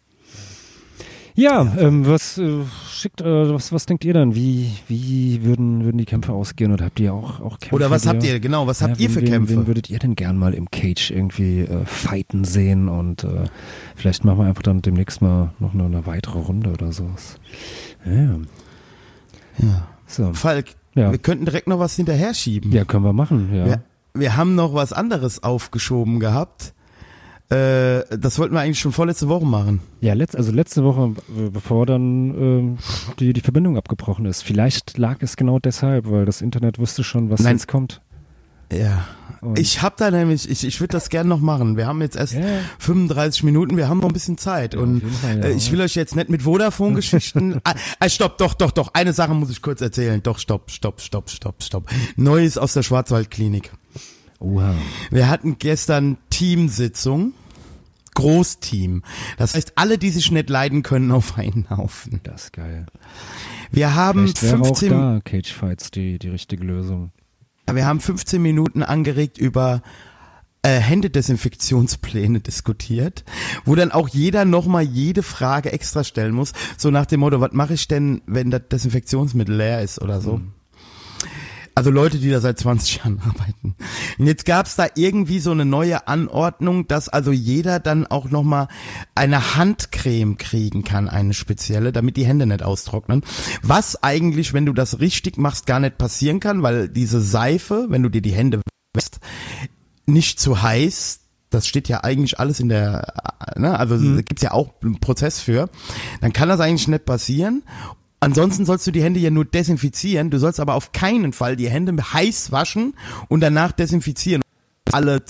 [1.38, 4.34] Ja, ähm, was äh, schickt, äh, was, was denkt ihr dann?
[4.34, 6.72] Wie, wie würden, würden die Kämpfe ausgehen?
[6.72, 7.74] Oder habt ihr auch, auch Kämpfe?
[7.74, 9.56] Oder was habt ihr, genau, was habt ihr wen- für wen, Kämpfe?
[9.56, 12.88] Wen würdet ihr denn gern mal im Cage irgendwie äh, fighten sehen?
[12.88, 13.44] Und äh,
[13.96, 17.36] vielleicht machen wir einfach dann demnächst mal noch eine, eine weitere Runde oder sowas.
[18.06, 18.38] Ja.
[19.58, 19.88] Ja.
[20.06, 20.32] So.
[20.32, 21.10] Falk, Ja.
[21.12, 22.72] wir könnten direkt noch was hinterher schieben.
[22.72, 23.66] Ja, können wir machen, ja.
[23.66, 23.82] Wir,
[24.14, 26.72] wir haben noch was anderes aufgeschoben gehabt.
[27.48, 29.80] Äh, das wollten wir eigentlich schon vorletzte Woche machen.
[30.00, 32.78] Ja, letzt, also letzte Woche, äh, bevor dann ähm,
[33.20, 34.42] die, die Verbindung abgebrochen ist.
[34.42, 37.54] Vielleicht lag es genau deshalb, weil das Internet wusste schon, was Nein.
[37.56, 38.00] jetzt kommt.
[38.72, 39.06] Ja.
[39.42, 41.76] Und- Ich habe da nämlich, ich, ich würde das gerne noch machen.
[41.76, 42.40] Wir haben jetzt erst Ja.
[42.80, 44.74] 35 Minuten, wir haben noch ein bisschen Zeit.
[44.74, 45.44] Ja, und Fall, ja.
[45.44, 47.60] äh, ich will euch jetzt nicht mit Vodafone-Geschichten.
[47.64, 48.90] ah, ah, stopp, doch, doch, doch.
[48.94, 50.20] Eine Sache muss ich kurz erzählen.
[50.20, 51.90] Doch, stopp, stopp, stopp, stopp, stopp.
[52.16, 53.70] Neues aus der Schwarzwaldklinik.
[54.38, 54.74] Oha.
[55.10, 57.32] Wir hatten gestern Teamsitzung.
[58.14, 59.02] Großteam.
[59.36, 62.20] Das heißt, alle, die sich nicht leiden können, auf einen Haufen.
[62.22, 62.86] Das ist geil.
[63.70, 67.12] Wir haben Vielleicht wäre auch 15, da Cage Fights die, die richtige Lösung.
[67.70, 69.82] wir haben 15 Minuten angeregt über
[70.62, 73.24] äh, Händedesinfektionspläne diskutiert,
[73.64, 77.52] wo dann auch jeder nochmal jede Frage extra stellen muss, so nach dem Motto, was
[77.52, 80.40] mache ich denn, wenn das Desinfektionsmittel leer ist oder so.
[81.76, 83.76] Also Leute, die da seit 20 Jahren arbeiten.
[84.18, 88.68] Und jetzt gab's da irgendwie so eine neue Anordnung, dass also jeder dann auch nochmal
[89.14, 93.22] eine Handcreme kriegen kann, eine spezielle, damit die Hände nicht austrocknen.
[93.62, 98.02] Was eigentlich, wenn du das richtig machst, gar nicht passieren kann, weil diese Seife, wenn
[98.02, 98.62] du dir die Hände
[98.94, 99.20] wäschst,
[100.06, 101.20] nicht zu heiß.
[101.50, 103.12] Das steht ja eigentlich alles in der,
[103.54, 105.68] ne, also da gibt's ja auch einen Prozess für.
[106.22, 107.62] Dann kann das eigentlich nicht passieren.
[108.26, 110.30] Ansonsten sollst du die Hände ja nur desinfizieren.
[110.30, 112.94] Du sollst aber auf keinen Fall die Hände heiß waschen
[113.28, 114.42] und danach desinfizieren.
[114.90, 115.22] Alle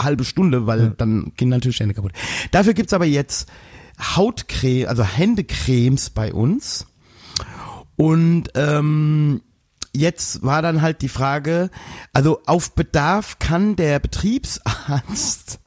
[0.00, 2.10] halbe Stunde, weil dann gehen natürlich Hände kaputt.
[2.50, 3.48] Dafür gibt's aber jetzt
[4.00, 6.88] Hautcreme, also Händecremes bei uns.
[7.94, 9.42] Und ähm,
[9.94, 11.70] jetzt war dann halt die Frage,
[12.12, 15.58] also auf Bedarf kann der Betriebsarzt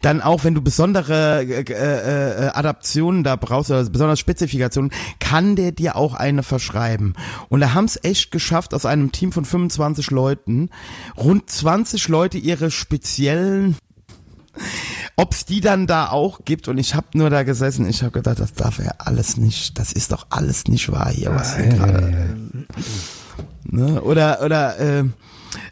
[0.00, 4.90] dann auch, wenn du besondere äh, äh, Adaptionen da brauchst oder besondere Spezifikationen,
[5.20, 7.14] kann der dir auch eine verschreiben.
[7.48, 10.70] Und da haben es echt geschafft, aus einem Team von 25 Leuten
[11.16, 13.76] rund 20 Leute ihre speziellen
[15.16, 18.38] Ob's die dann da auch gibt und ich habe nur da gesessen, ich habe gedacht,
[18.38, 22.56] das darf ja alles nicht, das ist doch alles nicht wahr hier, was hier gerade.
[23.64, 24.02] Ne?
[24.02, 25.04] Oder oder äh,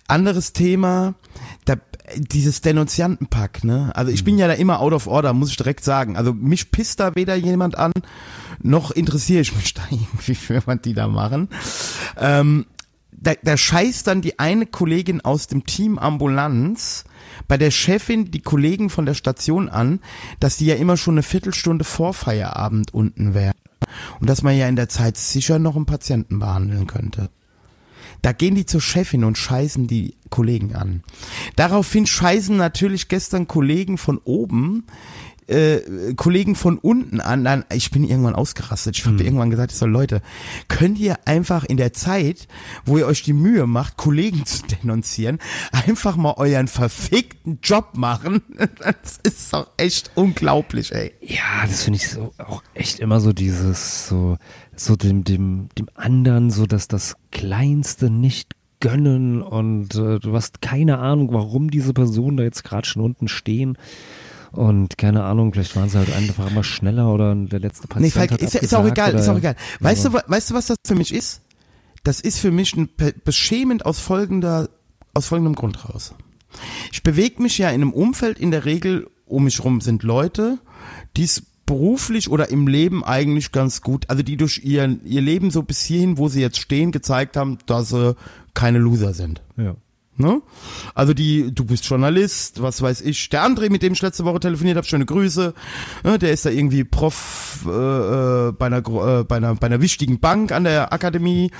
[0.08, 1.14] anderes Thema,
[1.64, 1.76] da,
[2.16, 3.92] dieses Denunziantenpack, ne?
[3.94, 6.16] Also ich bin ja da immer out of order, muss ich direkt sagen.
[6.16, 7.92] Also mich pisst da weder jemand an,
[8.62, 11.48] noch interessiere ich mich da irgendwie für, was die da machen.
[12.16, 12.66] Ähm,
[13.10, 17.04] da, da scheißt dann die eine Kollegin aus dem Team Ambulanz
[17.46, 20.00] bei der Chefin die Kollegen von der Station an,
[20.40, 23.54] dass die ja immer schon eine Viertelstunde vor Feierabend unten wären
[24.20, 27.30] und dass man ja in der Zeit sicher noch einen Patienten behandeln könnte.
[28.22, 31.02] Da gehen die zur Chefin und scheißen die Kollegen an.
[31.56, 34.84] Daraufhin scheißen natürlich gestern Kollegen von oben
[35.48, 38.96] äh, Kollegen von unten an, dann, ich bin irgendwann ausgerastet.
[38.96, 39.20] Ich habe Mhm.
[39.22, 40.22] irgendwann gesagt, ich so Leute,
[40.68, 42.46] könnt ihr einfach in der Zeit,
[42.84, 45.40] wo ihr euch die Mühe macht, Kollegen zu denunzieren,
[45.72, 48.42] einfach mal euren verfickten Job machen?
[48.78, 51.12] Das ist doch echt unglaublich, ey.
[51.20, 54.38] Ja, das finde ich so auch echt immer so dieses, so,
[54.76, 60.60] so dem, dem, dem anderen, so dass das Kleinste nicht gönnen und äh, du hast
[60.60, 63.78] keine Ahnung, warum diese Personen da jetzt gerade schon unten stehen.
[64.50, 68.10] Und keine Ahnung, vielleicht waren sie halt einfach immer schneller oder der letzte Patient Nee,
[68.10, 69.56] Falk, hat ist, ist auch egal, ist auch egal.
[69.80, 71.40] Weißt du, weißt du, was das für mich ist?
[72.02, 72.90] Das ist für mich ein,
[73.24, 74.68] beschämend aus folgender,
[75.14, 76.14] aus folgendem Grund raus.
[76.90, 80.58] Ich bewege mich ja in einem Umfeld, in der Regel um mich rum sind Leute,
[81.16, 85.50] die es beruflich oder im Leben eigentlich ganz gut, also die durch ihr, ihr Leben
[85.50, 88.14] so bis hierhin, wo sie jetzt stehen, gezeigt haben, dass sie
[88.52, 89.40] keine Loser sind.
[89.56, 89.74] Ja.
[90.16, 90.42] Ne?
[90.94, 93.30] Also die, du bist Journalist, was weiß ich.
[93.30, 95.54] Der André, mit dem ich letzte Woche telefoniert habe, schöne Grüße.
[96.04, 99.80] Ne, der ist da irgendwie Prof äh, äh, bei, einer, äh, bei, einer, bei einer
[99.80, 101.50] wichtigen Bank an der Akademie.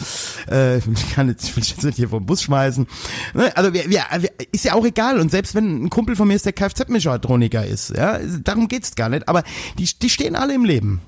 [0.51, 2.87] Äh, ich kann jetzt, ich will jetzt nicht hier vom Bus schmeißen.
[3.33, 3.57] Ne?
[3.57, 4.05] Also wir, wir,
[4.53, 5.19] ist ja auch egal.
[5.19, 9.09] Und selbst wenn ein Kumpel von mir ist, der Kfz-Mechatroniker ist, ja, darum geht's gar
[9.09, 9.29] nicht.
[9.29, 9.45] Aber
[9.79, 11.01] die, die stehen alle im Leben.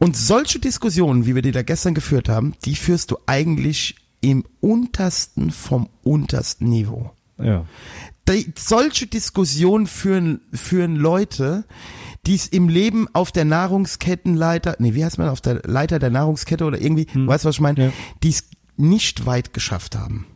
[0.00, 4.44] Und solche Diskussionen, wie wir die da gestern geführt haben, die führst du eigentlich im
[4.60, 7.12] untersten vom untersten Niveau.
[7.38, 7.64] Ja.
[8.28, 11.64] Die, solche Diskussionen führen, führen Leute,
[12.26, 16.10] die es im Leben auf der Nahrungskettenleiter, nee, wie heißt man, auf der Leiter der
[16.10, 17.86] Nahrungskette oder irgendwie, weißt du, was ich meine?
[17.86, 17.92] Ja.
[18.22, 18.44] Die es
[18.76, 20.26] nicht weit geschafft haben.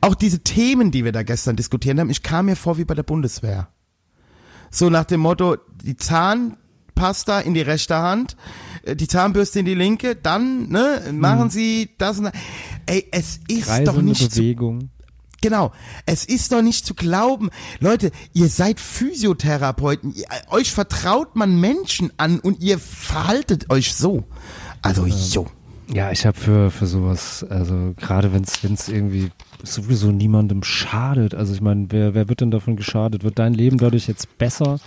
[0.00, 2.94] Auch diese Themen, die wir da gestern diskutiert haben, ich kam mir vor wie bei
[2.94, 3.68] der Bundeswehr.
[4.70, 8.36] So nach dem Motto, die Zahnpasta in die rechte Hand,
[8.94, 12.32] die Zahnbürste in die linke, dann ne, machen Sie das und das.
[12.86, 14.90] Ey, es ist doch Kreisende nicht zu Bewegung.
[15.42, 15.72] Genau.
[16.06, 17.50] Es ist doch nicht zu glauben.
[17.80, 20.14] Leute, ihr seid Physiotherapeuten.
[20.14, 24.24] Ihr, euch vertraut man Menschen an und ihr verhaltet euch so.
[24.82, 25.46] Also, jo.
[25.92, 29.30] Ja, ich habe für, für sowas, also gerade wenn es irgendwie
[29.62, 33.22] sowieso niemandem schadet, also ich meine, wer, wer wird denn davon geschadet?
[33.22, 34.80] Wird dein Leben dadurch jetzt besser,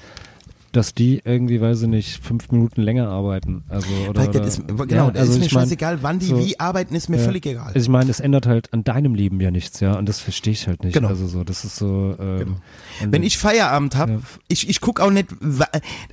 [0.71, 3.63] dass die irgendwie, weiß ich nicht, fünf Minuten länger arbeiten?
[3.69, 6.39] Also, oder, Weil, oder, ist, genau, ja, das also ist mir scheißegal, wann die so,
[6.39, 7.23] wie arbeiten, ist mir ja.
[7.23, 7.67] völlig egal.
[7.67, 10.53] Also ich meine, es ändert halt an deinem Leben ja nichts, ja, und das verstehe
[10.53, 10.93] ich halt nicht.
[10.93, 11.07] Genau.
[11.09, 12.15] Also so, das ist so.
[12.19, 12.57] Ähm,
[13.03, 14.19] und Wenn ich Feierabend habe, Ja.
[14.47, 15.27] ich, ich guck auch nicht,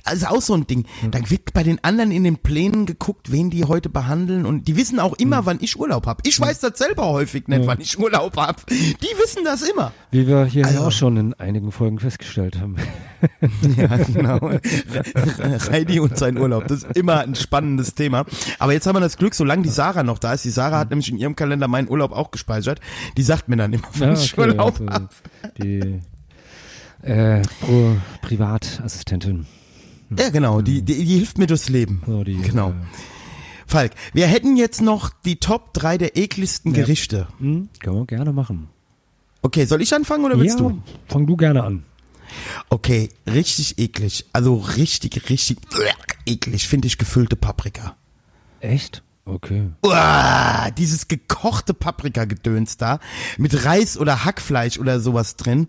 [0.03, 3.49] also auch so ein Ding, dann wird bei den anderen in den Plänen geguckt, wen
[3.49, 6.21] die heute behandeln und die wissen auch immer, wann ich Urlaub habe.
[6.25, 8.59] Ich weiß das selber häufig nicht, wann ich Urlaub habe.
[8.69, 9.91] Die wissen das immer.
[10.11, 12.75] wie wir hier Also- auch schon in einigen Folgen festgestellt haben.
[13.77, 14.51] Ja, genau.
[15.71, 16.67] Heidi und sein Urlaub.
[16.67, 18.25] Das ist immer ein spannendes Thema.
[18.59, 20.45] Aber jetzt haben wir das Glück, solange die Sarah noch da ist.
[20.45, 22.79] Die Sarah hat nämlich in ihrem Kalender meinen Urlaub auch gespeichert.
[23.17, 25.09] Die sagt mir dann immer, wann Ja, ich okay, Urlaub also hab.
[25.61, 25.99] die
[27.03, 29.45] äh, Pro Privatassistentin.
[30.17, 30.61] Ja, genau.
[30.61, 32.01] Die, die, die hilft mir durchs Leben.
[32.05, 32.69] So, die, Genau.
[32.69, 32.73] Äh,
[33.69, 36.81] Falk, wir hätten jetzt noch die Top 3 der ekligsten Ja.
[36.81, 37.27] Gerichte.
[37.39, 38.69] hm, können wir gerne machen.
[39.41, 40.81] Okay, soll ich anfangen oder willst ja, du?
[41.07, 41.83] fang du gerne an.
[42.69, 44.25] Okay, richtig eklig.
[44.33, 45.57] Also richtig, richtig
[46.25, 47.95] eklig finde ich gefüllte Paprika.
[48.59, 49.03] Echt?
[49.25, 49.69] Okay.
[49.85, 52.99] Uah, dieses gekochte Paprikagedöns da
[53.37, 55.67] mit Reis oder Hackfleisch oder sowas drin.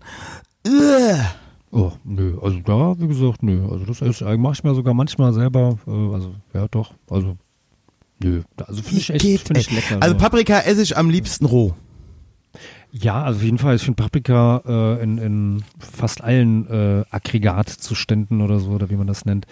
[0.65, 1.35] Uah.
[1.71, 3.67] Oh, nö, also da, wie gesagt, nö.
[3.69, 7.37] Also das ist, äh, mach ich mir sogar manchmal selber, äh, also ja doch, also
[8.23, 8.41] nö.
[8.65, 9.97] Also finde ich echt, finde ich lecker.
[9.99, 10.19] Also so.
[10.19, 11.75] Paprika esse ich am liebsten roh.
[12.91, 13.75] Ja, also auf jeden Fall.
[13.75, 19.07] Ich finde Paprika äh, in, in fast allen äh, Aggregatzuständen oder so, oder wie man
[19.07, 19.45] das nennt.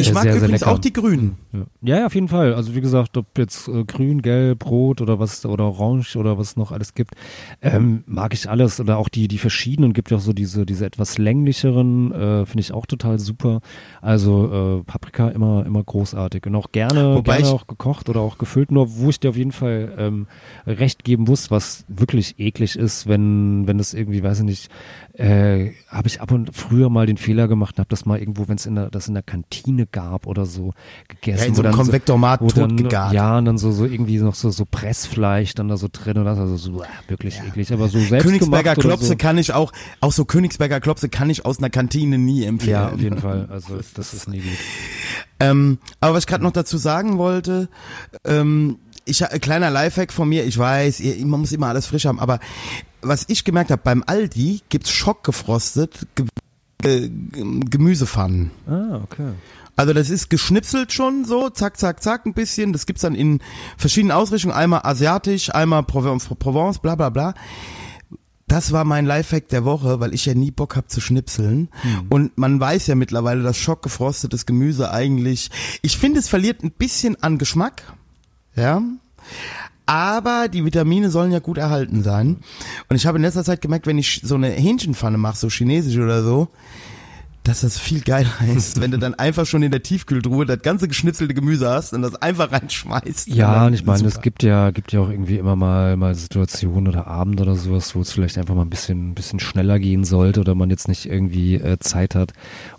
[0.00, 0.72] Ich mag sehr, sehr übrigens lecker.
[0.72, 1.36] auch die Grünen.
[1.52, 1.96] Ja.
[1.96, 2.54] ja, auf jeden Fall.
[2.54, 6.56] Also wie gesagt, ob jetzt äh, grün, gelb, rot oder was oder orange oder was
[6.56, 7.14] noch alles gibt,
[7.62, 8.80] ähm, mag ich alles.
[8.80, 12.60] Oder auch die die verschiedenen gibt ja auch so diese diese etwas länglicheren, äh, finde
[12.60, 13.60] ich auch total super.
[14.00, 18.38] Also äh, Paprika immer immer großartig und auch gerne Wobei gerne auch gekocht oder auch
[18.38, 18.70] gefüllt.
[18.72, 20.26] Nur wo ich dir auf jeden Fall ähm,
[20.66, 24.70] recht geben muss, was wirklich eklig ist, wenn wenn es irgendwie, weiß ich nicht,
[25.14, 28.56] äh, habe ich ab und früher mal den Fehler gemacht, habe das mal irgendwo, wenn
[28.56, 30.74] es in der das in der Kantine gab oder so
[31.08, 31.38] gegessen.
[31.38, 33.12] Ja, in so einem dann Konvektomat wo dann, totgegart.
[33.12, 36.24] Ja, und dann so, so irgendwie noch so, so Pressfleisch dann da so drin und
[36.24, 39.16] das, also so, wirklich eklig, aber so selbst Königsberger Klopse so.
[39.16, 42.70] kann ich auch, auch so Königsberger Klopse kann ich aus einer Kantine nie empfehlen.
[42.72, 44.58] Ja, auf jeden Fall, also das ist nie gut.
[45.40, 47.68] Ähm, aber was ich gerade noch dazu sagen wollte,
[48.24, 52.04] ähm, ich ein kleiner Lifehack von mir, ich weiß, ihr, man muss immer alles frisch
[52.04, 52.38] haben, aber
[53.02, 56.26] was ich gemerkt habe, beim Aldi gibt's schockgefrostet Ge
[56.82, 57.10] Ge
[57.68, 58.50] Gemüsepfannen.
[58.66, 59.32] Ah, okay.
[59.80, 62.74] Also das ist geschnipselt schon so, zack, zack, zack, ein bisschen.
[62.74, 63.40] Das gibt's dann in
[63.78, 67.32] verschiedenen Ausrichtungen, einmal asiatisch, einmal Provence, Provence bla bla bla.
[68.46, 71.70] Das war mein Lifehack der Woche, weil ich ja nie Bock hab zu schnipseln.
[72.10, 75.50] Und man weiß ja mittlerweile, dass schockgefrostetes Gemüse eigentlich,
[75.80, 77.82] ich finde, es verliert ein bisschen an Geschmack.
[78.56, 78.82] Ja.
[79.86, 82.36] Aber die Vitamine sollen ja gut erhalten sein.
[82.90, 85.96] Und ich habe in letzter Zeit gemerkt, wenn ich so eine Hähnchenpfanne mache, so chinesisch
[85.96, 86.48] oder so,
[87.44, 90.88] dass das viel geiler ist, wenn du dann einfach schon in der Tiefkühltruhe das ganze
[90.88, 93.28] geschnitzelte Gemüse hast und das einfach reinschmeißt.
[93.28, 96.88] Ja, und ich meine, es gibt ja, gibt ja auch irgendwie immer mal, mal Situationen
[96.88, 100.40] oder Abend oder sowas, wo es vielleicht einfach mal ein bisschen, bisschen schneller gehen sollte
[100.40, 102.32] oder man jetzt nicht irgendwie äh, Zeit hat,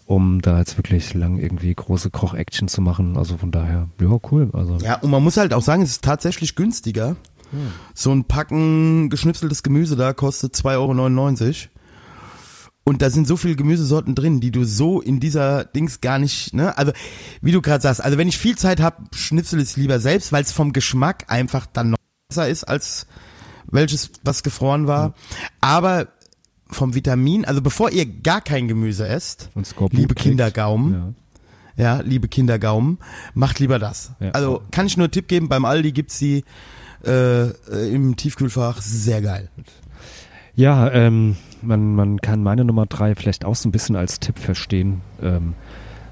[0.05, 3.17] um da jetzt wirklich lang irgendwie große Koch-Action zu machen.
[3.17, 4.49] Also von daher, ja, cool.
[4.53, 7.15] Also Ja, und man muss halt auch sagen, es ist tatsächlich günstiger.
[7.93, 11.70] So ein Packen geschnipseltes Gemüse da kostet 2,99 Euro.
[12.83, 16.53] Und da sind so viele Gemüsesorten drin, die du so in dieser Dings gar nicht,
[16.53, 16.77] ne?
[16.77, 16.91] Also,
[17.41, 20.43] wie du gerade sagst, also wenn ich viel Zeit habe, schnipsel es lieber selbst, weil
[20.43, 23.05] es vom Geschmack einfach dann noch besser ist als
[23.67, 25.13] welches, was gefroren war.
[25.59, 26.07] Aber
[26.67, 29.49] vom Vitamin, also bevor ihr gar kein Gemüse esst,
[29.91, 30.15] liebe.
[30.15, 31.15] Kindergaumen,
[31.77, 31.97] ja.
[31.97, 32.97] ja, liebe Kindergaumen,
[33.33, 34.13] macht lieber das.
[34.19, 34.31] Ja.
[34.31, 36.43] Also kann ich nur einen Tipp geben, beim Aldi gibt's die
[37.05, 39.49] äh, äh, im Tiefkühlfach, sehr geil.
[40.55, 44.39] Ja, ähm, man, man kann meine Nummer drei vielleicht auch so ein bisschen als Tipp
[44.39, 45.01] verstehen.
[45.21, 45.53] Ähm,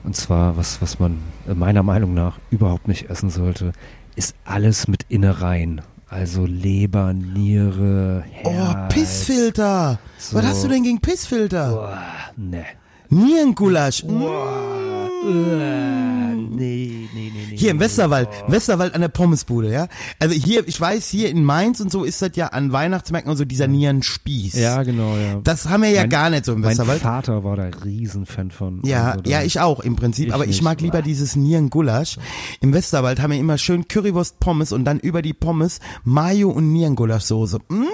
[0.03, 1.17] und zwar, was, was man
[1.53, 3.73] meiner Meinung nach überhaupt nicht essen sollte,
[4.15, 5.81] ist alles mit Innereien.
[6.07, 8.93] Also Leber, Niere, Oh, Herz.
[8.93, 9.99] Pissfilter.
[10.17, 10.37] So.
[10.37, 11.71] Was hast du denn gegen Pissfilter?
[11.71, 11.97] Boah,
[12.35, 12.65] ne.
[13.09, 14.03] Nierengulasch.
[14.03, 15.08] Mm.
[15.21, 17.57] Äh, nee, nee, nee, nee.
[17.57, 19.87] Hier im Westerwald, Westerwald an der Pommesbude, ja.
[20.19, 23.37] Also hier, ich weiß, hier in Mainz und so ist das ja an Weihnachtsmärkten und
[23.37, 24.53] so dieser Nierenspieß.
[24.55, 25.41] Ja, genau, ja.
[25.43, 27.01] Das haben wir ja Mein- gar nicht so im mein Westerwald.
[27.01, 28.81] Vater war da Riesenfan von.
[28.85, 30.61] Ja, Also ja, ich auch im Prinzip, Ich aber ich nicht.
[30.63, 32.17] mag lieber dieses Nierengulasch.
[32.61, 36.71] Im Westerwald haben wir immer schön Currywurst Pommes und dann über die Pommes Mayo und
[36.71, 37.59] Nierengulaschsoße.
[37.67, 37.83] Mm.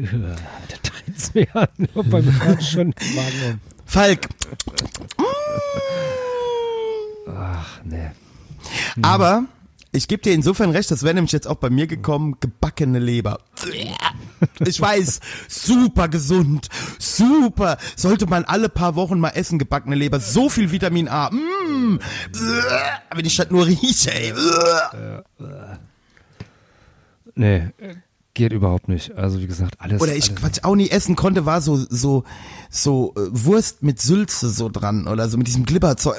[0.00, 3.60] Da dreht's mir an, beim schon Magen.
[3.90, 4.28] Falk.
[7.26, 8.12] Ach, ne.
[9.02, 9.46] Aber
[9.90, 13.40] ich gebe dir insofern recht, das wäre nämlich jetzt auch bei mir gekommen, gebackene Leber.
[14.60, 15.18] Ich weiß,
[15.48, 16.68] super gesund,
[17.00, 17.78] super.
[17.96, 20.20] Sollte man alle paar Wochen mal essen, gebackene Leber.
[20.20, 21.30] So viel Vitamin A.
[21.30, 21.98] Mm.
[23.12, 24.32] Wenn ich das nur rieche, ey.
[27.34, 27.70] Nee,
[28.40, 29.14] geht überhaupt nicht.
[29.16, 30.00] Also wie gesagt, alles.
[30.00, 32.24] Oder ich, alles, was ich auch nie essen konnte, war so, so,
[32.70, 36.16] so äh, Wurst mit Sülze so dran oder so mit diesem Glibberzeug.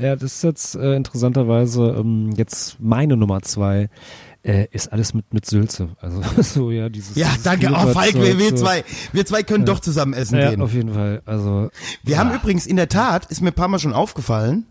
[0.00, 3.88] Ja, das ist jetzt äh, interessanterweise ähm, jetzt meine Nummer zwei.
[4.42, 5.90] Äh, ist alles mit, mit Sülze.
[6.00, 7.16] Also so, ja, dieses.
[7.16, 7.70] Ja, dieses danke.
[7.70, 10.60] Oh, Falk, wir, wir zwei, wir zwei können doch zusammen essen Ja, gehen.
[10.60, 11.22] auf jeden Fall.
[11.24, 11.70] Also.
[12.02, 14.66] Wir haben übrigens in der Tat, ist mir ein paar Mal schon aufgefallen,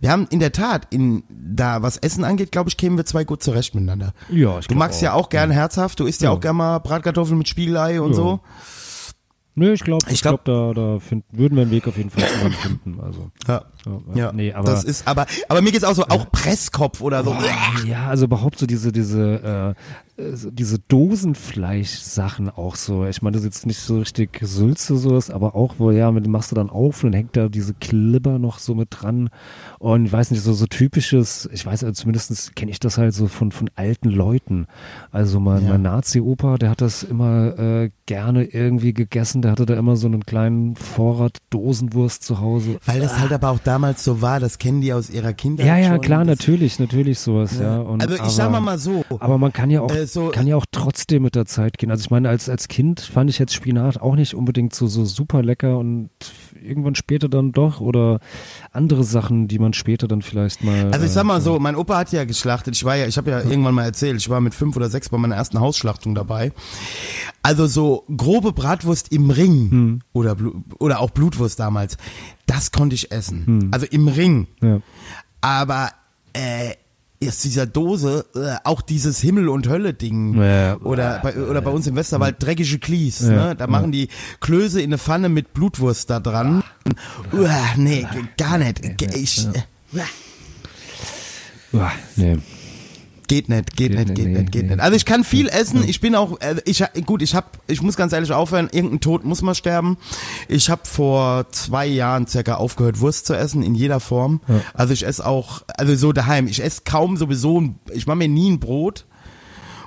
[0.00, 3.24] wir haben in der Tat, in da was Essen angeht, glaube ich, kämen wir zwei
[3.24, 4.12] gut zurecht miteinander.
[4.30, 6.36] Ja, ich Du glaub magst ja auch gern herzhaft, du isst ja, Ja.
[6.36, 8.16] auch gern mal Bratkartoffeln mit Spiegelei und Ja.
[8.16, 8.40] so.
[9.58, 12.24] Nö, ich glaube, Ich glaube, da, da find, würden wir einen Weg auf jeden Fall
[12.60, 13.00] finden.
[13.00, 13.30] Also.
[13.48, 13.64] Ja.
[13.86, 17.24] Ja, Ja, nee, aber- das ist, aber, aber mir geht's auch so, auch Presskopf oder
[17.24, 17.34] so.
[17.86, 23.04] Ja, also überhaupt so diese, diese, äh, diese Dosenfleisch-Sachen auch so.
[23.06, 26.24] Ich meine, das ist jetzt nicht so richtig Sülze sowas, aber auch, wo, ja, mit
[26.24, 29.28] dem machst du dann auf und dann hängt da diese Klibber noch so mit dran.
[29.78, 33.12] Und ich weiß nicht, so, so typisches, ich weiß, also zumindest kenne ich das halt
[33.12, 34.66] so von, von alten Leuten.
[35.12, 35.70] Also mein, Ja.
[35.72, 39.42] mein Nazi-Opa, der hat das immer äh, gerne irgendwie gegessen.
[39.42, 42.78] Der hatte da immer so einen kleinen Vorrat Dosenwurst zu Hause.
[42.86, 45.76] Weil das halt aber auch damals so war, das kennen die aus ihrer Kindheit Ja,
[45.76, 46.00] ja, schon.
[46.00, 47.80] klar, Das- natürlich, natürlich sowas, ja.
[47.80, 50.30] Und, Also ich aber, sag mal mal so, Aber man kann ja auch, Äh, so-
[50.30, 51.90] kann ja auch trotzdem mit der Zeit gehen.
[51.90, 55.04] Also ich meine, als, als Kind fand ich jetzt Spinat auch nicht unbedingt so, so
[55.04, 56.10] super lecker und
[56.62, 58.20] irgendwann später dann doch oder
[58.72, 60.90] andere Sachen, die man später dann vielleicht mal.
[60.92, 62.74] Also ich sag mal äh, so, mein Opa hat ja geschlachtet.
[62.74, 65.08] Ich war ja, ich habe ja irgendwann mal erzählt, ich war mit fünf oder sechs
[65.08, 66.52] bei meiner ersten Hausschlachtung dabei.
[67.42, 70.00] Also so grobe Bratwurst im Ring Hm.
[70.12, 71.96] oder Blu- oder auch Blutwurst damals,
[72.46, 73.46] das konnte ich essen.
[73.46, 73.68] Hm.
[73.72, 74.46] Also im Ring.
[74.60, 74.80] Ja.
[75.40, 75.90] Aber
[76.32, 76.72] äh,
[77.24, 81.70] aus dieser Dose äh, auch dieses Himmel und Hölle Ding Ja, oder bei, oder bei
[81.70, 83.56] uns im Westerwald dreckige Klies, Ja, ne?
[83.56, 84.08] Da machen die
[84.40, 86.62] Klöße in eine Pfanne mit Blutwurst da dran.
[87.32, 88.06] Uah, nee,
[88.36, 88.80] gar nicht.
[89.14, 90.02] Ich, äh,
[91.72, 92.38] Uah, nee.
[93.28, 94.70] Geht nicht, geht, Geht nicht, nicht, geht nee, nicht, geht nee.
[94.74, 94.80] nicht.
[94.80, 95.82] Also ich kann viel essen.
[95.88, 98.68] Ich bin auch, äh, ich gut, ich hab, ich muss ganz ehrlich aufhören.
[98.70, 99.96] Irgendein Tod muss man sterben.
[100.48, 104.40] Ich habe vor zwei Jahren circa aufgehört, Wurst zu essen in jeder Form.
[104.74, 106.46] Also ich esse auch, also so daheim.
[106.46, 107.60] Ich esse kaum sowieso.
[107.60, 109.05] ein- Ich mache mir nie ein Brot.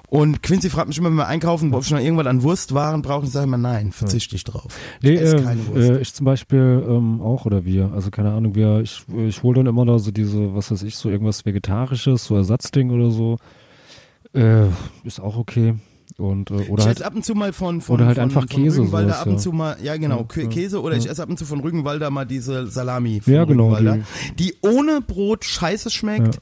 [0.09, 3.25] Und Quincy fragt mich immer, wenn wir einkaufen, ob ich noch irgendwas an Wurstwaren brauche.
[3.25, 4.65] Ich sage immer, nein, verzichte ich drauf.
[5.03, 5.89] Nee, ich esse äh, keine Wurst.
[5.89, 7.91] äh, ich zum Beispiel ähm, auch oder wir.
[7.93, 10.95] Also keine Ahnung, wir, ich, ich hole dann immer da so diese, was weiß ich,
[10.95, 13.37] so irgendwas Vegetarisches, so Ersatzding oder so.
[14.33, 14.65] Äh,
[15.03, 15.75] ist auch okay.
[16.17, 18.23] Und, äh, oder ich halt, esse ab und zu mal von, von oder halt von,
[18.25, 19.39] einfach von Käse, Rügenwalder sowas, ab und ja.
[19.39, 21.59] zu mal, ja genau, Ja, Kä- ja, Käse oder ich esse ab und zu von
[21.61, 24.03] Rügenwalder mal diese Salami von Ja, genau, Rügenwalder,
[24.37, 26.35] die, ohne Brot scheiße schmeckt.
[26.35, 26.41] Ja.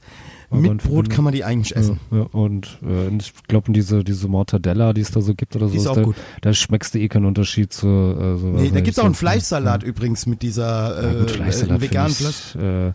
[0.50, 2.00] Aber Mit Brot kann man die eigentlich essen.
[2.10, 5.66] Ja, ja, und äh, ich glaube, diese, diese Mortadella, die es da so gibt oder
[5.68, 6.16] so, Die ist auch da, gut.
[6.40, 9.06] da schmeckst du eh keinen Unterschied zu äh, so Nee, da nicht, gibt's auch so-
[9.06, 12.56] einen Fleischsalat übrigens mit dieser Ja, äh, gut, Fleischsalat äh, veganen Fleisch.
[12.56, 12.92] äh,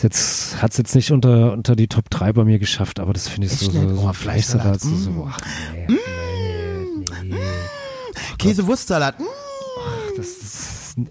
[0.00, 3.46] jetzt hat's jetzt nicht unter unter die Top 3 bei mir geschafft, aber das finde
[3.48, 5.24] ich so, so, so Oh, Fleischsalat, so, so, mm.
[5.28, 5.38] ach,
[5.88, 5.96] nee,
[7.24, 7.36] nee, nee.
[8.38, 9.18] Käsewurstsalat.
[9.18, 9.24] Mm.
[10.16, 10.55] Das ist,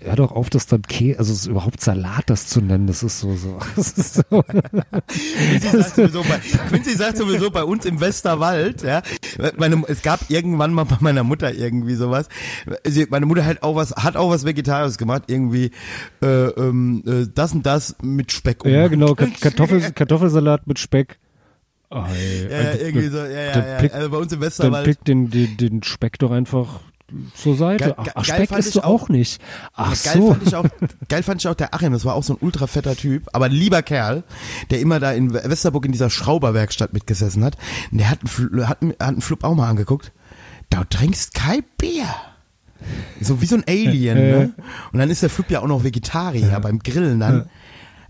[0.02, 3.04] hör doch auf, das dann Kä also es ist überhaupt Salat das zu nennen, das
[3.04, 3.60] ist so so.
[3.76, 6.38] Das ist so Quincy sagt, sowieso bei,
[6.70, 9.02] Quincy sagt sowieso bei uns im Westerwald, ja.
[9.58, 12.28] Meine, es gab irgendwann mal bei meiner Mutter irgendwie sowas.
[12.86, 15.72] Sie, meine Mutter hat auch was, hat auch was Vegetarisches gemacht, irgendwie
[16.22, 18.66] äh, ähm, äh, das und das mit Speck.
[18.66, 21.20] ja, genau, Ka- Kartoffel, Kartoffelsalat mit Speck.
[21.92, 22.04] Oh.
[22.50, 23.78] Ja, ja, irgendwie so, ja, ja, Dann ja.
[23.78, 24.86] pick- Also bei uns im Dann Westerwald.
[24.86, 26.80] pick den, den, den Speck doch einfach
[27.36, 27.96] zur Seite.
[27.98, 29.42] Ach, ach Speck ich du auch nicht.
[29.74, 30.28] Ach Geil so.
[30.34, 30.66] fand ich auch,
[31.10, 33.46] geil fand ich auch der Achim, das war auch so ein ultra fetter Typ, aber
[33.46, 34.24] ein lieber Kerl,
[34.70, 37.58] der immer da in Westerburg in dieser Schrauberwerkstatt mitgesessen hat.
[37.92, 40.12] Und der hat einen, hat, einen- hat einen Flip auch mal angeguckt.
[40.70, 42.06] Da trinkst kein Bier.
[43.22, 44.54] So wie so ein Alien, ne?
[44.92, 47.50] Und dann ist der Flip ja auch noch Vegetarier beim Grillen dann.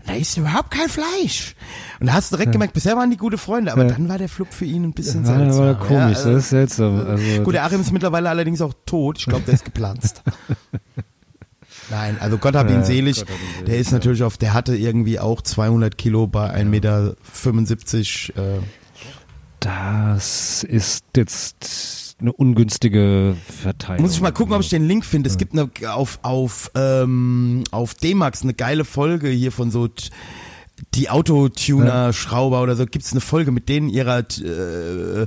[0.06, 1.56] Da ist überhaupt kein Fleisch.
[1.98, 3.90] Und da hast du direkt gemerkt, bisher waren die gute Freunde, aber Ja.
[3.92, 5.64] dann war der Flip für ihn ein bisschen Ja, seltsam.
[5.64, 7.06] war komisch, Ja, also- das ist seltsam.
[7.06, 9.18] Also, Gut, der Achim ist mittlerweile allerdings auch tot.
[9.18, 10.22] Ich glaube, der ist gepflanzt.
[11.90, 13.20] Nein, also Gott hab ihn Ja, selig.
[13.20, 18.32] Hab ihn selig, Der ist natürlich auf, der hatte irgendwie auch 200 Kilo bei 1,75
[18.34, 18.58] Meter.
[18.58, 18.60] Äh,
[19.60, 24.02] das ist jetzt eine ungünstige Verteilung.
[24.02, 25.28] muss ich mal gucken, ob ich den Link finde.
[25.28, 29.88] Es gibt eine, auf, auf, ähm, auf D-Max eine geile Folge hier von so
[30.94, 32.84] die Autotuner-Schrauber oder so.
[32.86, 35.26] Gibt's eine Folge mit denen ihrer äh,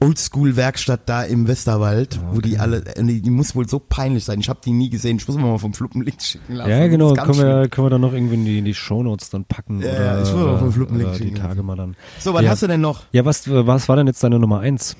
[0.00, 4.40] Oldschool-Werkstatt da im Westerwald, wo die alle, äh, die, die muss wohl so peinlich sein.
[4.40, 5.16] Ich habe die nie gesehen.
[5.16, 6.70] Ich muss mir mal vom Fluppen Link schicken lassen.
[6.70, 7.46] Ja, genau, ist können schlimm.
[7.46, 9.82] wir, können wir dann noch irgendwie in die, in die Shownotes dann packen.
[9.82, 11.66] Ja, oder, ich oder, auch einen Fluppenlink oder die schicken Tage lassen.
[11.66, 11.96] mal dann.
[12.18, 12.50] So, was Ja.
[12.50, 13.04] hast du denn noch?
[13.12, 14.96] Ja, was, was war denn jetzt deine Nummer eins?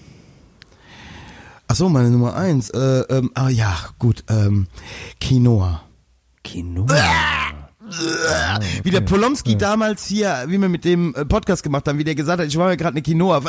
[1.69, 2.71] Ach so, meine Nummer eins.
[2.71, 4.25] Äh, ähm, ah ja, gut.
[4.29, 4.67] Ähm,
[5.21, 5.83] Quinoa.
[6.43, 6.87] Kino.
[8.83, 12.15] Wie der Polomski damals hier, wie wir mit dem äh, Podcast gemacht haben, wie der
[12.15, 13.41] gesagt hat, ich war ja gerade eine Quinoa.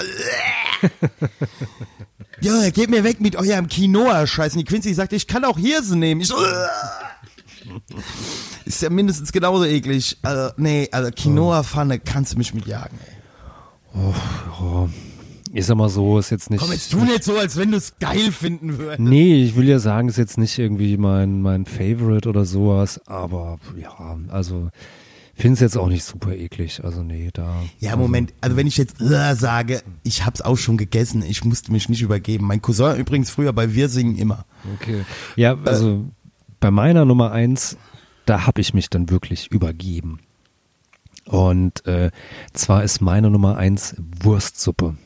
[2.42, 4.54] ja, geht mir weg mit eurem Quinoa-Scheiß.
[4.54, 6.20] Und die Quincy sagte, ich kann auch Hirse nehmen.
[6.20, 6.36] Ich so,
[8.66, 10.18] ist ja mindestens genauso eklig.
[10.24, 13.00] Also, nee, also Quinoa-Pfanne kannst du mich mit jagen.
[13.06, 14.12] Ey.
[14.62, 14.90] Oh,
[15.52, 16.60] ich sag mal so, ist jetzt nicht.
[16.60, 19.00] Komm, jetzt tu nicht so, als wenn du es geil finden würdest.
[19.00, 23.58] Nee, ich will ja sagen, ist jetzt nicht irgendwie mein, mein Favorite oder sowas, aber
[23.78, 24.70] ja, also
[25.40, 26.84] finde es jetzt auch nicht super eklig.
[26.84, 27.64] Also nee, da.
[27.80, 31.72] Ja, Moment, also wenn ich jetzt äh, sage, ich hab's auch schon gegessen, ich musste
[31.72, 32.46] mich nicht übergeben.
[32.46, 34.46] Mein Cousin übrigens früher bei Wir singen immer.
[34.76, 35.06] Okay.
[35.36, 36.06] Ja, also
[36.60, 37.78] bei meiner Nummer eins,
[38.26, 40.20] da habe ich mich dann wirklich übergeben.
[41.26, 42.12] Und äh,
[42.54, 44.98] zwar ist meine Nummer eins Wurstsuppe.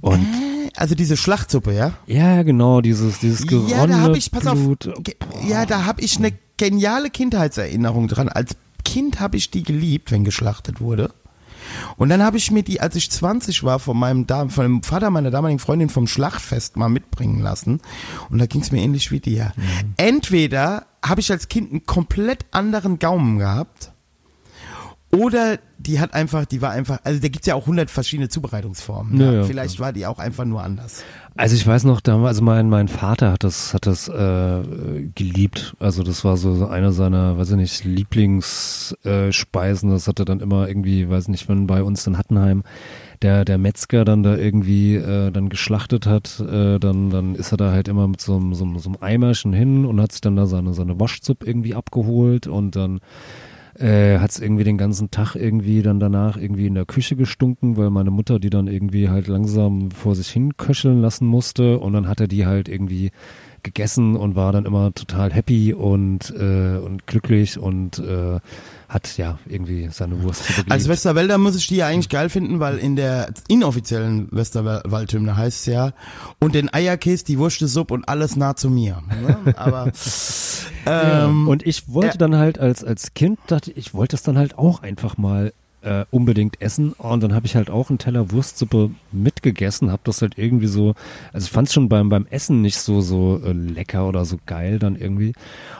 [0.00, 0.26] Und
[0.76, 1.92] Also diese Schlachtsuppe, ja?
[2.06, 4.88] ja, genau, dieses, dieses geronnene Ja, da habe ich, pass Blut.
[4.88, 5.16] auf, ge-
[5.48, 8.28] ja, da habe ich eine geniale Kindheitserinnerung dran.
[8.28, 11.10] Als Kind habe ich die geliebt, wenn geschlachtet wurde.
[11.96, 15.10] Und dann habe ich mir die, als ich 20 war, von meinem, von dem Vater
[15.10, 17.80] meiner damaligen Freundin vom Schlachtfest mal mitbringen lassen.
[18.30, 19.52] Und da ging es mir ähnlich wie dir.
[19.98, 23.92] Entweder habe ich als Kind einen komplett anderen Gaumen gehabt.
[25.10, 29.18] Oder die hat einfach, die war einfach, also da gibt's ja auch hundert verschiedene Zubereitungsformen.
[29.18, 31.02] Ja, Ja, ja, Vielleicht war die auch einfach nur anders.
[31.34, 35.76] Also ich weiß noch, damals, also mein, mein Vater hat das, hat das äh, geliebt.
[35.78, 39.90] Also das war so, so eine seiner, weiß ich nicht, Lieblingsspeisen.
[39.90, 42.64] Äh, das hat er dann immer irgendwie, weiß nicht, wenn bei uns in Hattenheim
[43.22, 47.56] der, der Metzger dann da irgendwie äh, dann geschlachtet hat, äh, dann, dann ist er
[47.56, 50.36] da halt immer mit so einem, so, so einem Eimerchen hin und hat sich dann
[50.36, 53.00] da seine, seine Waschzupp irgendwie abgeholt und dann
[53.78, 57.76] äh, hat es irgendwie den ganzen Tag irgendwie dann danach irgendwie in der Küche gestunken,
[57.76, 61.78] weil meine Mutter die dann irgendwie halt langsam vor sich hin köcheln lassen musste.
[61.78, 63.10] Und dann hat er die halt irgendwie
[63.62, 68.40] gegessen und war dann immer total happy und, äh, und glücklich und äh,
[68.88, 72.58] hat ja irgendwie seine Wurst zu Als Westerwälder muss ich die ja eigentlich geil finden,
[72.58, 75.92] weil in der inoffiziellen Westerwaldhymne heißt es ja,
[76.40, 79.02] und den Eierkäse, die Wurstesuppe und alles nah zu mir.
[79.20, 79.54] Ne?
[79.56, 79.92] Aber
[80.86, 82.16] ähm, und ich wollte ja.
[82.16, 85.52] dann halt als, als Kind, dachte ich, ich wollte es dann halt auch einfach mal
[85.82, 86.92] äh, unbedingt essen.
[86.92, 90.94] Und dann habe ich halt auch einen Teller Wurstsuppe mitgegessen, habe das halt irgendwie so,
[91.32, 94.38] also ich fand es schon beim, beim Essen nicht so, so äh, lecker oder so
[94.46, 95.32] geil dann irgendwie.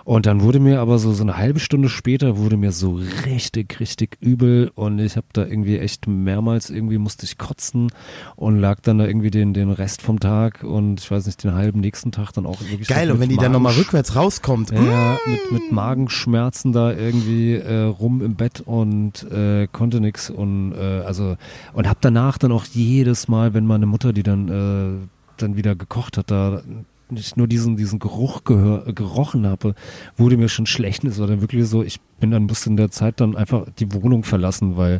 [0.04, 3.80] Und dann wurde mir aber so, so eine halbe Stunde später wurde mir so richtig,
[3.80, 7.90] richtig übel und ich habe da irgendwie echt mehrmals irgendwie musste ich kotzen
[8.36, 11.54] und lag dann da irgendwie den, den Rest vom Tag und ich weiß nicht, den
[11.54, 15.18] halben nächsten Tag dann auch wirklich geil, und wenn die dann nochmal rückwärts rauskommt, ja,
[15.26, 21.00] mit, mit Magenschmerzen da irgendwie äh, rum im Bett und äh, konnte nix und äh,
[21.00, 21.36] also
[21.72, 25.74] und hab danach dann auch jedes Mal, wenn meine Mutter die dann äh, dann wieder
[25.74, 26.62] gekocht hat, da
[27.10, 29.74] nicht nur diesen diesen Geruch gehör, gerochen habe,
[30.16, 31.04] wurde mir schon schlecht.
[31.04, 33.92] Es war dann wirklich so, ich bin dann bis in der Zeit dann einfach die
[33.92, 34.98] Wohnung verlassen, weil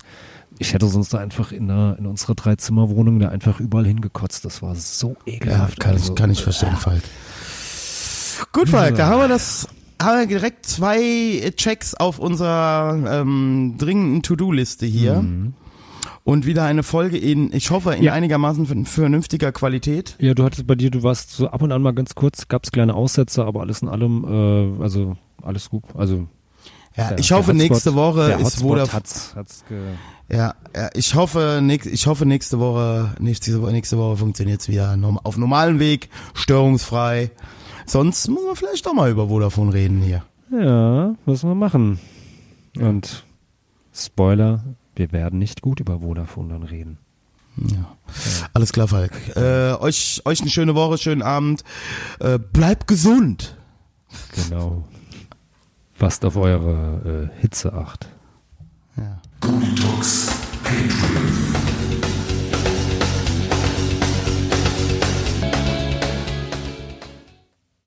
[0.58, 4.44] ich hätte sonst da einfach in, der, in unserer Dreizimmerwohnung da einfach überall hingekotzt.
[4.44, 5.80] Das war so ja, ekelhaft.
[5.80, 7.02] kann, also, ich, kann ich verstehen, Falk.
[8.52, 9.68] Gut, Falk, da haben wir das,
[10.00, 15.24] haben wir direkt zwei Checks auf unserer ähm, dringenden To-Do-Liste hier.
[16.24, 18.12] Und wieder eine Folge in, ich hoffe, in Ja.
[18.12, 20.14] einigermaßen vern- vernünftiger Qualität.
[20.18, 22.64] Ja, du hattest bei dir, du warst so ab und an mal ganz kurz, gab
[22.64, 25.84] es kleine Aussätze, aber alles in allem, äh, also alles gut.
[25.94, 26.26] Also
[26.96, 28.92] Ja, der- ich hoffe, Hotspot- nächste Woche ist Vodafone.
[28.92, 29.78] hat's, hat's ge
[30.30, 34.96] Ja, ja, ich hoffe, nächst, ich hoffe nächste Woche, nächste, Woche- nächste Woche funktioniert's wieder
[34.98, 37.30] norm- auf normalem Weg, störungsfrei.
[37.88, 40.22] Sonst muss man vielleicht doch mal über Vodafone reden hier.
[40.50, 41.98] Ja, müssen wir machen.
[42.78, 43.24] Und
[43.92, 44.62] Spoiler,
[44.94, 46.98] wir werden nicht gut über Vodafone dann reden.
[47.56, 47.96] Ja.
[48.54, 49.12] Alles klar, Falk.
[49.36, 51.64] Äh, euch, euch eine schöne Woche, schönen Abend.
[52.20, 53.56] Äh, bleibt gesund.
[54.34, 54.84] Genau.
[55.98, 58.08] Passt auf eure äh, Hitze acht.
[58.96, 59.20] Ja.
[59.40, 59.74] Booty